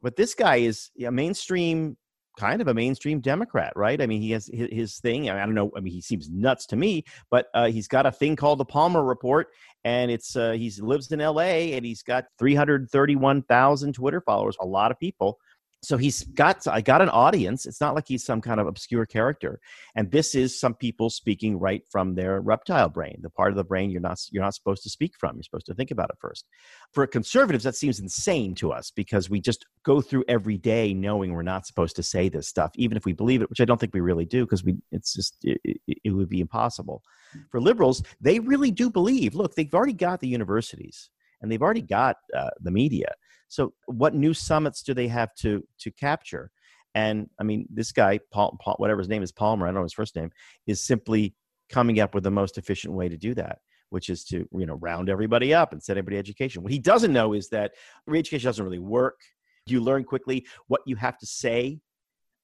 But 0.00 0.16
this 0.16 0.34
guy 0.34 0.56
is 0.56 0.90
a 1.04 1.10
mainstream 1.10 1.96
kind 2.38 2.62
of 2.62 2.68
a 2.68 2.74
mainstream 2.74 3.20
Democrat, 3.20 3.72
right? 3.74 4.00
I 4.00 4.06
mean, 4.06 4.22
he 4.22 4.30
has 4.30 4.48
his, 4.52 4.98
thing. 5.00 5.28
I 5.28 5.44
don't 5.44 5.54
know. 5.54 5.70
I 5.76 5.80
mean, 5.80 5.92
he 5.92 6.00
seems 6.00 6.30
nuts 6.30 6.66
to 6.66 6.76
me, 6.76 7.04
but 7.30 7.46
uh, 7.54 7.66
he's 7.66 7.88
got 7.88 8.06
a 8.06 8.12
thing 8.12 8.36
called 8.36 8.58
the 8.58 8.64
Palmer 8.64 9.04
Report, 9.04 9.48
and 9.84 10.10
it's 10.10 10.36
uh, 10.36 10.52
he 10.52 10.72
lives 10.80 11.10
in 11.12 11.20
L.A. 11.20 11.74
and 11.74 11.84
he's 11.84 12.02
got 12.02 12.24
331,000 12.38 13.92
Twitter 13.92 14.20
followers, 14.20 14.56
a 14.60 14.66
lot 14.66 14.90
of 14.90 14.98
people 14.98 15.38
so 15.82 15.96
he's 15.96 16.24
got 16.24 16.66
i 16.66 16.80
got 16.80 17.00
an 17.00 17.08
audience. 17.08 17.66
It's 17.66 17.80
not 17.80 17.94
like 17.94 18.08
he's 18.08 18.24
some 18.24 18.40
kind 18.40 18.60
of 18.60 18.66
obscure 18.66 19.06
character. 19.06 19.60
And 19.94 20.10
this 20.10 20.34
is 20.34 20.58
some 20.58 20.74
people 20.74 21.08
speaking 21.08 21.58
right 21.58 21.82
from 21.90 22.14
their 22.14 22.40
reptile 22.40 22.88
brain 22.88 23.18
the 23.22 23.30
part 23.30 23.50
of 23.50 23.56
the 23.56 23.64
brain 23.64 23.90
you're 23.90 24.00
not 24.00 24.20
you're 24.30 24.42
not 24.42 24.54
supposed 24.54 24.82
to 24.82 24.90
speak 24.90 25.14
from. 25.18 25.36
You're 25.36 25.44
supposed 25.44 25.66
to 25.66 25.74
think 25.74 25.90
about 25.90 26.10
it 26.10 26.16
first. 26.20 26.46
For 26.92 27.06
conservatives 27.06 27.64
that 27.64 27.76
seems 27.76 28.00
insane 28.00 28.54
to 28.56 28.72
us 28.72 28.90
because 28.90 29.30
we 29.30 29.40
just 29.40 29.66
go 29.84 30.00
through 30.00 30.24
every 30.28 30.58
day 30.58 30.92
knowing 30.94 31.32
we're 31.32 31.42
not 31.42 31.66
supposed 31.66 31.96
to 31.96 32.02
say 32.02 32.28
this 32.28 32.48
stuff 32.48 32.72
even 32.74 32.96
if 32.96 33.04
we 33.04 33.12
believe 33.12 33.40
it 33.40 33.48
which 33.48 33.60
i 33.60 33.64
don't 33.64 33.78
think 33.78 33.94
we 33.94 34.00
really 34.00 34.26
do 34.26 34.44
because 34.44 34.64
we 34.64 34.76
it's 34.90 35.14
just 35.14 35.36
it, 35.42 35.80
it 35.86 36.10
would 36.10 36.28
be 36.28 36.40
impossible. 36.40 37.02
For 37.50 37.60
liberals 37.60 38.02
they 38.20 38.40
really 38.40 38.70
do 38.70 38.90
believe 38.90 39.34
look 39.34 39.54
they've 39.54 39.72
already 39.72 39.92
got 39.92 40.20
the 40.20 40.28
universities 40.28 41.10
and 41.40 41.50
they've 41.50 41.62
already 41.62 41.82
got 41.82 42.16
uh, 42.36 42.50
the 42.60 42.70
media 42.70 43.12
so, 43.48 43.72
what 43.86 44.14
new 44.14 44.34
summits 44.34 44.82
do 44.82 44.94
they 44.94 45.08
have 45.08 45.34
to 45.36 45.64
to 45.80 45.90
capture? 45.90 46.50
And 46.94 47.28
I 47.40 47.44
mean, 47.44 47.66
this 47.70 47.92
guy, 47.92 48.20
Paul, 48.32 48.56
Paul, 48.60 48.74
whatever 48.78 49.00
his 49.00 49.08
name 49.08 49.22
is, 49.22 49.32
Palmer, 49.32 49.66
I 49.66 49.70
don't 49.70 49.76
know 49.76 49.82
his 49.82 49.92
first 49.92 50.16
name, 50.16 50.30
is 50.66 50.82
simply 50.82 51.34
coming 51.70 52.00
up 52.00 52.14
with 52.14 52.24
the 52.24 52.30
most 52.30 52.58
efficient 52.58 52.94
way 52.94 53.08
to 53.08 53.16
do 53.16 53.34
that, 53.34 53.58
which 53.90 54.08
is 54.08 54.24
to 54.24 54.48
you 54.52 54.66
know 54.66 54.74
round 54.74 55.08
everybody 55.08 55.54
up 55.54 55.72
and 55.72 55.82
set 55.82 55.96
everybody 55.96 56.18
education. 56.18 56.62
What 56.62 56.72
he 56.72 56.78
doesn't 56.78 57.12
know 57.12 57.32
is 57.32 57.48
that 57.48 57.72
re-education 58.06 58.46
doesn't 58.46 58.64
really 58.64 58.78
work. 58.78 59.20
You 59.66 59.80
learn 59.80 60.04
quickly 60.04 60.46
what 60.66 60.80
you 60.86 60.96
have 60.96 61.18
to 61.18 61.26
say 61.26 61.80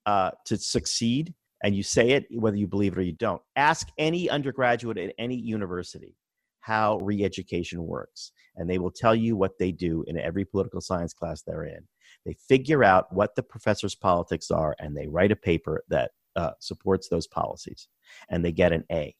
uh, 0.06 0.30
to 0.46 0.56
succeed, 0.56 1.34
and 1.62 1.74
you 1.74 1.82
say 1.82 2.10
it 2.10 2.26
whether 2.30 2.56
you 2.56 2.66
believe 2.66 2.92
it 2.92 2.98
or 2.98 3.02
you 3.02 3.12
don't. 3.12 3.42
Ask 3.56 3.88
any 3.98 4.30
undergraduate 4.30 4.98
at 4.98 5.14
any 5.18 5.36
university 5.36 6.16
how 6.64 6.96
re-education 6.98 7.84
works 7.86 8.32
and 8.56 8.68
they 8.68 8.78
will 8.78 8.90
tell 8.90 9.14
you 9.14 9.36
what 9.36 9.58
they 9.58 9.70
do 9.70 10.04
in 10.06 10.18
every 10.18 10.44
political 10.44 10.80
science 10.80 11.12
class 11.12 11.42
they're 11.42 11.64
in 11.64 11.86
they 12.24 12.34
figure 12.48 12.82
out 12.82 13.12
what 13.12 13.34
the 13.34 13.42
professor's 13.42 13.94
politics 13.94 14.50
are 14.50 14.74
and 14.78 14.96
they 14.96 15.06
write 15.06 15.32
a 15.32 15.36
paper 15.36 15.84
that 15.88 16.12
uh, 16.36 16.52
supports 16.58 17.08
those 17.08 17.26
policies 17.26 17.88
and 18.30 18.44
they 18.44 18.52
get 18.52 18.72
an 18.72 18.84
a 18.90 19.14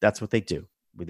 that's 0.00 0.20
what 0.20 0.30
they 0.30 0.40
do 0.40 0.66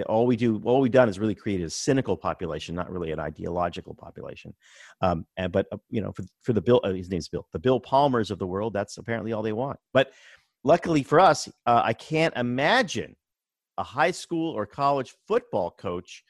all 0.06 0.26
we 0.26 0.36
do, 0.36 0.60
all 0.64 0.80
we've 0.80 0.92
done 0.92 1.08
is 1.08 1.18
really 1.18 1.34
create 1.34 1.60
a 1.60 1.70
cynical 1.70 2.16
population, 2.16 2.74
not 2.74 2.90
really 2.90 3.12
an 3.12 3.20
ideological 3.20 3.94
population. 3.94 4.54
Um, 5.00 5.26
and 5.36 5.52
but 5.52 5.66
uh, 5.72 5.78
you 5.90 6.00
know, 6.00 6.12
for 6.12 6.24
for 6.42 6.52
the 6.52 6.60
Bill, 6.60 6.80
uh, 6.82 6.92
his 6.92 7.10
name's 7.10 7.28
Bill, 7.28 7.46
the 7.52 7.58
Bill 7.58 7.80
Palmers 7.80 8.30
of 8.30 8.38
the 8.38 8.46
world, 8.46 8.72
that's 8.72 8.98
apparently 8.98 9.32
all 9.32 9.42
they 9.42 9.52
want. 9.52 9.78
But 9.92 10.12
luckily 10.64 11.02
for 11.02 11.20
us, 11.20 11.48
uh, 11.66 11.82
I 11.84 11.92
can't 11.92 12.36
imagine 12.36 13.16
a 13.78 13.82
high 13.82 14.10
school 14.10 14.52
or 14.52 14.66
college 14.66 15.14
football 15.26 15.70
coach 15.70 16.24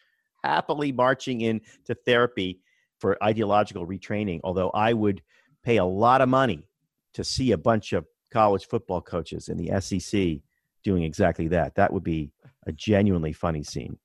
happily 0.44 0.92
marching 0.92 1.40
into 1.40 1.94
therapy 2.04 2.60
for 2.98 3.22
ideological 3.22 3.86
retraining. 3.86 4.40
Although 4.44 4.70
I 4.70 4.92
would 4.92 5.22
pay 5.62 5.76
a 5.76 5.84
lot 5.84 6.20
of 6.20 6.28
money 6.28 6.66
to 7.14 7.24
see 7.24 7.52
a 7.52 7.58
bunch 7.58 7.92
of 7.92 8.06
college 8.30 8.66
football 8.66 9.00
coaches 9.00 9.48
in 9.48 9.56
the 9.56 9.80
SEC 9.80 10.40
doing 10.84 11.02
exactly 11.02 11.48
that. 11.48 11.74
That 11.74 11.92
would 11.92 12.04
be 12.04 12.30
a 12.66 12.72
genuinely 12.72 13.32
funny 13.32 13.62
scene. 13.62 13.98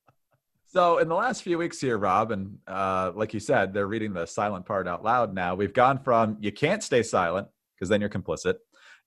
So, 0.66 1.00
in 1.00 1.10
the 1.10 1.16
last 1.16 1.44
few 1.44 1.58
weeks 1.58 1.82
here, 1.82 1.98
Rob, 1.98 2.32
and 2.32 2.58
uh, 2.66 3.12
like 3.14 3.34
you 3.34 3.42
said, 3.42 3.74
they're 3.74 3.88
reading 3.88 4.14
the 4.14 4.26
silent 4.26 4.66
part 4.66 4.88
out 4.88 5.04
loud 5.04 5.34
now. 5.34 5.54
We've 5.54 5.74
gone 5.74 6.00
from 6.00 6.38
you 6.40 6.52
can't 6.52 6.82
stay 6.82 7.04
silent 7.04 7.48
because 7.76 7.90
then 7.90 8.00
you're 8.00 8.10
complicit, 8.10 8.56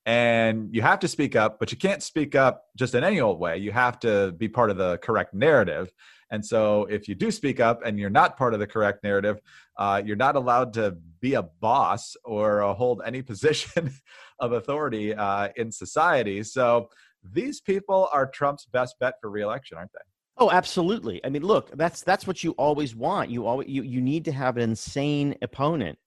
and 0.06 0.74
you 0.74 0.82
have 0.82 0.98
to 1.00 1.08
speak 1.08 1.34
up, 1.34 1.58
but 1.58 1.72
you 1.72 1.78
can't 1.78 2.02
speak 2.02 2.34
up 2.34 2.64
just 2.76 2.94
in 2.94 3.04
any 3.04 3.20
old 3.20 3.38
way. 3.38 3.56
You 3.56 3.72
have 3.72 3.98
to 4.00 4.32
be 4.32 4.48
part 4.48 4.70
of 4.70 4.76
the 4.76 4.98
correct 4.98 5.32
narrative. 5.32 5.92
And 6.30 6.44
so, 6.44 6.84
if 6.86 7.08
you 7.08 7.14
do 7.14 7.30
speak 7.30 7.60
up 7.60 7.80
and 7.84 7.98
you're 7.98 8.10
not 8.10 8.36
part 8.36 8.54
of 8.54 8.60
the 8.60 8.66
correct 8.66 9.04
narrative, 9.04 9.40
uh, 9.78 10.02
you're 10.04 10.16
not 10.16 10.36
allowed 10.36 10.72
to 10.74 10.96
be 11.20 11.34
a 11.34 11.42
boss 11.42 12.16
or 12.24 12.62
uh, 12.62 12.74
hold 12.74 13.02
any 13.04 13.22
position 13.32 13.92
of 14.40 14.52
authority 14.52 15.14
uh, 15.14 15.48
in 15.56 15.70
society. 15.70 16.42
So, 16.42 16.88
these 17.22 17.60
people 17.60 18.08
are 18.12 18.26
Trump's 18.26 18.66
best 18.66 18.96
bet 19.00 19.14
for 19.20 19.30
reelection, 19.30 19.78
aren't 19.78 19.92
they? 19.92 20.00
Oh, 20.36 20.50
absolutely. 20.50 21.24
I 21.24 21.28
mean, 21.28 21.42
look, 21.42 21.70
that's 21.76 22.02
that's 22.02 22.26
what 22.26 22.42
you 22.42 22.52
always 22.52 22.94
want. 22.94 23.30
You 23.30 23.46
always 23.46 23.68
you, 23.68 23.82
you 23.82 24.00
need 24.00 24.24
to 24.24 24.32
have 24.32 24.56
an 24.56 24.62
insane 24.62 25.36
opponent. 25.40 25.98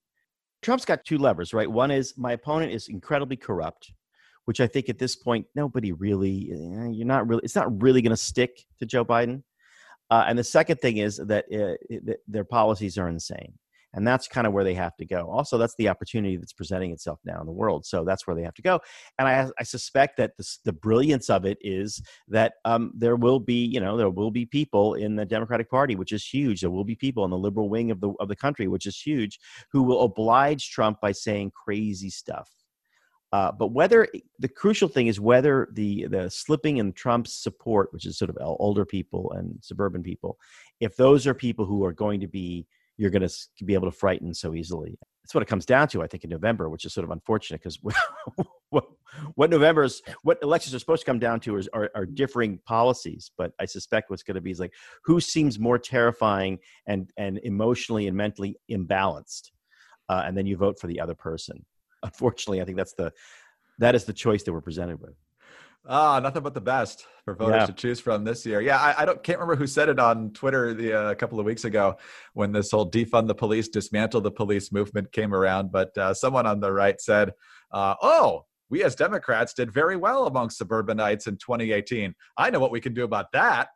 Trump's 0.61 0.85
got 0.85 1.05
two 1.05 1.17
levers, 1.17 1.53
right? 1.53 1.69
One 1.69 1.91
is 1.91 2.13
my 2.17 2.33
opponent 2.33 2.71
is 2.71 2.87
incredibly 2.87 3.35
corrupt, 3.35 3.93
which 4.45 4.59
I 4.59 4.67
think 4.67 4.89
at 4.89 4.97
this 4.97 5.15
point 5.15 5.45
nobody 5.55 5.91
really 5.91 6.49
eh, 6.51 6.89
you're 6.91 7.05
not 7.05 7.27
really 7.27 7.41
it's 7.43 7.55
not 7.55 7.81
really 7.81 8.01
going 8.01 8.11
to 8.11 8.17
stick 8.17 8.65
to 8.79 8.85
Joe 8.85 9.05
Biden. 9.05 9.43
Uh, 10.09 10.23
and 10.27 10.39
the 10.39 10.43
second 10.43 10.77
thing 10.77 10.97
is 10.97 11.17
that 11.17 11.45
uh, 11.53 12.13
their 12.27 12.45
policies 12.45 12.97
are 12.97 13.09
insane 13.09 13.53
and 13.93 14.05
that's 14.05 14.27
kind 14.27 14.45
of 14.45 14.53
where 14.53 14.63
they 14.63 14.73
have 14.73 14.95
to 14.97 15.05
go. 15.05 15.29
Also 15.31 15.57
that's 15.57 15.75
the 15.77 15.89
opportunity 15.89 16.37
that's 16.37 16.53
presenting 16.53 16.91
itself 16.91 17.19
now 17.25 17.39
in 17.39 17.45
the 17.45 17.51
world 17.51 17.85
so 17.85 18.03
that's 18.03 18.27
where 18.27 18.35
they 18.35 18.43
have 18.43 18.53
to 18.55 18.61
go. 18.61 18.79
And 19.17 19.27
i, 19.27 19.47
I 19.59 19.63
suspect 19.63 20.17
that 20.17 20.37
this, 20.37 20.59
the 20.63 20.73
brilliance 20.73 21.29
of 21.29 21.45
it 21.45 21.57
is 21.61 22.01
that 22.27 22.53
um, 22.65 22.91
there 22.95 23.15
will 23.15 23.39
be 23.39 23.65
you 23.65 23.79
know 23.79 23.97
there 23.97 24.09
will 24.09 24.31
be 24.31 24.45
people 24.45 24.93
in 24.95 25.15
the 25.15 25.25
democratic 25.25 25.69
party 25.69 25.95
which 25.95 26.11
is 26.11 26.25
huge. 26.25 26.61
There 26.61 26.71
will 26.71 26.85
be 26.85 26.95
people 26.95 27.25
in 27.25 27.31
the 27.31 27.37
liberal 27.37 27.69
wing 27.69 27.91
of 27.91 28.01
the 28.01 28.11
of 28.19 28.27
the 28.27 28.35
country 28.35 28.67
which 28.67 28.85
is 28.85 28.99
huge 28.99 29.39
who 29.71 29.83
will 29.83 30.03
oblige 30.03 30.69
trump 30.69 30.99
by 31.01 31.11
saying 31.11 31.51
crazy 31.51 32.09
stuff. 32.09 32.49
Uh, 33.33 33.51
but 33.51 33.73
whether 33.73 34.07
the 34.39 34.47
crucial 34.47 34.87
thing 34.87 35.07
is 35.07 35.19
whether 35.19 35.67
the 35.73 36.07
the 36.07 36.29
slipping 36.29 36.77
in 36.77 36.93
Trump's 36.93 37.33
support, 37.33 37.91
which 37.91 38.05
is 38.05 38.17
sort 38.17 38.29
of 38.29 38.37
older 38.41 38.85
people 38.85 39.33
and 39.33 39.57
suburban 39.61 40.01
people, 40.01 40.37
if 40.79 40.95
those 40.95 41.27
are 41.27 41.33
people 41.33 41.65
who 41.65 41.83
are 41.83 41.91
going 41.91 42.21
to 42.21 42.27
be 42.27 42.65
you're 42.97 43.11
going 43.11 43.27
to 43.27 43.65
be 43.65 43.73
able 43.73 43.89
to 43.89 43.95
frighten 43.95 44.33
so 44.33 44.53
easily. 44.53 44.97
That's 45.23 45.33
what 45.33 45.43
it 45.43 45.47
comes 45.47 45.65
down 45.65 45.87
to, 45.89 46.01
I 46.01 46.07
think, 46.07 46.23
in 46.23 46.29
November, 46.29 46.69
which 46.69 46.85
is 46.85 46.93
sort 46.93 47.03
of 47.03 47.11
unfortunate 47.11 47.61
because 47.61 47.79
what, 48.69 48.85
what 49.35 49.49
November's 49.49 50.01
what 50.23 50.39
elections 50.41 50.73
are 50.73 50.79
supposed 50.79 51.01
to 51.01 51.05
come 51.05 51.19
down 51.19 51.39
to 51.41 51.57
is, 51.57 51.67
are, 51.73 51.89
are 51.95 52.05
differing 52.05 52.59
policies. 52.65 53.31
But 53.37 53.51
I 53.59 53.65
suspect 53.65 54.09
what's 54.09 54.23
going 54.23 54.35
to 54.35 54.41
be 54.41 54.51
is 54.51 54.59
like 54.59 54.73
who 55.03 55.19
seems 55.19 55.59
more 55.59 55.77
terrifying 55.77 56.59
and 56.87 57.11
and 57.17 57.39
emotionally 57.43 58.07
and 58.07 58.15
mentally 58.15 58.57
imbalanced, 58.71 59.51
uh, 60.09 60.23
and 60.25 60.37
then 60.37 60.45
you 60.45 60.57
vote 60.57 60.79
for 60.79 60.87
the 60.87 60.99
other 60.99 61.15
person. 61.15 61.65
Unfortunately, 62.03 62.61
I 62.61 62.65
think 62.65 62.77
that's 62.77 62.93
the 62.93 63.11
that 63.79 63.95
is 63.95 64.05
the 64.05 64.13
choice 64.13 64.43
that 64.43 64.53
we're 64.53 64.61
presented 64.61 64.99
with. 65.01 65.15
Ah, 65.85 66.19
nothing 66.19 66.43
but 66.43 66.53
the 66.53 66.61
best 66.61 67.05
for 67.23 67.33
voters 67.33 67.61
yeah. 67.61 67.65
to 67.65 67.73
choose 67.73 67.99
from 67.99 68.23
this 68.23 68.45
year. 68.45 68.61
Yeah, 68.61 68.77
I, 68.77 69.01
I, 69.01 69.05
don't 69.05 69.23
can't 69.23 69.39
remember 69.39 69.55
who 69.55 69.67
said 69.67 69.87
it 69.89 69.99
on 69.99 70.31
Twitter 70.31 70.73
the, 70.73 70.93
uh, 70.93 71.11
a 71.11 71.15
couple 71.15 71.39
of 71.39 71.45
weeks 71.45 71.63
ago 71.63 71.95
when 72.33 72.51
this 72.51 72.71
whole 72.71 72.89
defund 72.89 73.27
the 73.27 73.35
police, 73.35 73.69
dismantle 73.69 74.21
the 74.21 74.31
police 74.31 74.71
movement 74.71 75.11
came 75.11 75.33
around. 75.33 75.71
But 75.71 75.97
uh, 75.97 76.13
someone 76.13 76.45
on 76.45 76.59
the 76.59 76.71
right 76.71 76.99
said, 76.99 77.33
uh, 77.71 77.95
"Oh, 78.01 78.45
we 78.69 78.83
as 78.83 78.95
Democrats 78.95 79.53
did 79.53 79.71
very 79.71 79.95
well 79.95 80.27
among 80.27 80.49
suburbanites 80.49 81.27
in 81.27 81.37
2018. 81.37 82.13
I 82.37 82.49
know 82.49 82.59
what 82.59 82.71
we 82.71 82.81
can 82.81 82.93
do 82.93 83.05
about 83.05 83.31
that." 83.31 83.69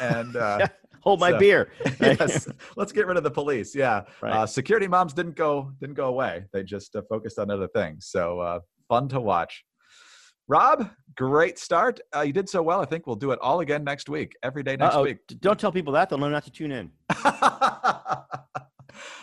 And 0.00 0.34
uh, 0.34 0.66
hold 1.00 1.20
my 1.20 1.30
so, 1.30 1.38
beer. 1.38 1.72
yes, 2.00 2.48
let's 2.76 2.92
get 2.92 3.06
rid 3.06 3.16
of 3.16 3.22
the 3.22 3.30
police. 3.30 3.74
Yeah, 3.74 4.02
right. 4.20 4.32
Uh, 4.32 4.46
security 4.46 4.88
moms 4.88 5.12
didn't 5.12 5.36
go 5.36 5.72
didn't 5.80 5.96
go 5.96 6.06
away. 6.06 6.44
They 6.52 6.64
just 6.64 6.96
uh, 6.96 7.02
focused 7.08 7.38
on 7.38 7.50
other 7.50 7.68
things. 7.68 8.06
So 8.06 8.60
fun 8.88 9.08
to 9.08 9.20
watch. 9.20 9.64
Rob, 10.48 10.90
great 11.16 11.58
start. 11.58 12.00
Uh, 12.14 12.20
you 12.20 12.32
did 12.32 12.48
so 12.48 12.62
well. 12.62 12.80
I 12.80 12.84
think 12.84 13.06
we'll 13.06 13.16
do 13.16 13.30
it 13.32 13.38
all 13.40 13.60
again 13.60 13.84
next 13.84 14.08
week, 14.08 14.36
every 14.42 14.62
day 14.62 14.76
next 14.76 14.96
Uh-oh. 14.96 15.04
week. 15.04 15.18
Don't 15.40 15.58
tell 15.58 15.72
people 15.72 15.92
that. 15.94 16.08
They'll 16.08 16.18
know 16.18 16.28
not 16.28 16.44
to 16.44 16.50
tune 16.50 16.72
in. 16.72 16.90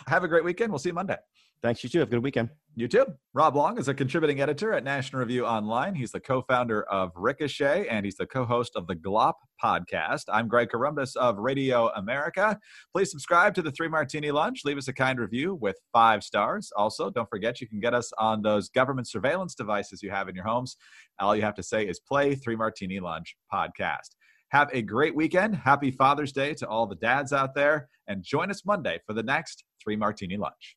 Have 0.06 0.24
a 0.24 0.28
great 0.28 0.44
weekend. 0.44 0.72
We'll 0.72 0.78
see 0.78 0.88
you 0.88 0.94
Monday. 0.94 1.16
Thanks. 1.62 1.84
You 1.84 1.90
too. 1.90 1.98
Have 1.98 2.08
a 2.08 2.10
good 2.12 2.22
weekend. 2.22 2.48
You 2.74 2.88
too. 2.88 3.04
Rob 3.34 3.54
Long 3.54 3.78
is 3.78 3.88
a 3.88 3.94
contributing 3.94 4.40
editor 4.40 4.72
at 4.72 4.82
National 4.82 5.20
Review 5.20 5.44
Online. 5.44 5.94
He's 5.94 6.12
the 6.12 6.20
co 6.20 6.40
founder 6.40 6.84
of 6.84 7.10
Ricochet 7.14 7.86
and 7.88 8.06
he's 8.06 8.16
the 8.16 8.26
co 8.26 8.46
host 8.46 8.76
of 8.76 8.86
the 8.86 8.94
GLOP 8.94 9.34
podcast. 9.62 10.22
I'm 10.32 10.48
Greg 10.48 10.70
Corombos 10.70 11.16
of 11.16 11.36
Radio 11.36 11.88
America. 11.88 12.58
Please 12.94 13.10
subscribe 13.10 13.54
to 13.56 13.62
the 13.62 13.72
Three 13.72 13.88
Martini 13.88 14.30
Lunch. 14.30 14.62
Leave 14.64 14.78
us 14.78 14.88
a 14.88 14.94
kind 14.94 15.18
review 15.18 15.54
with 15.54 15.76
five 15.92 16.24
stars. 16.24 16.72
Also, 16.76 17.10
don't 17.10 17.28
forget 17.28 17.60
you 17.60 17.68
can 17.68 17.80
get 17.80 17.92
us 17.92 18.10
on 18.16 18.40
those 18.40 18.70
government 18.70 19.06
surveillance 19.06 19.54
devices 19.54 20.02
you 20.02 20.10
have 20.10 20.28
in 20.30 20.34
your 20.34 20.44
homes. 20.44 20.76
All 21.18 21.36
you 21.36 21.42
have 21.42 21.56
to 21.56 21.62
say 21.62 21.86
is 21.86 22.00
play 22.00 22.34
Three 22.34 22.56
Martini 22.56 23.00
Lunch 23.00 23.36
podcast. 23.52 24.14
Have 24.48 24.70
a 24.72 24.80
great 24.80 25.14
weekend. 25.14 25.56
Happy 25.56 25.90
Father's 25.90 26.32
Day 26.32 26.54
to 26.54 26.66
all 26.66 26.86
the 26.86 26.96
dads 26.96 27.34
out 27.34 27.54
there. 27.54 27.88
And 28.08 28.22
join 28.22 28.50
us 28.50 28.64
Monday 28.64 29.00
for 29.06 29.12
the 29.12 29.22
next 29.22 29.64
Three 29.84 29.96
Martini 29.96 30.38
Lunch. 30.38 30.76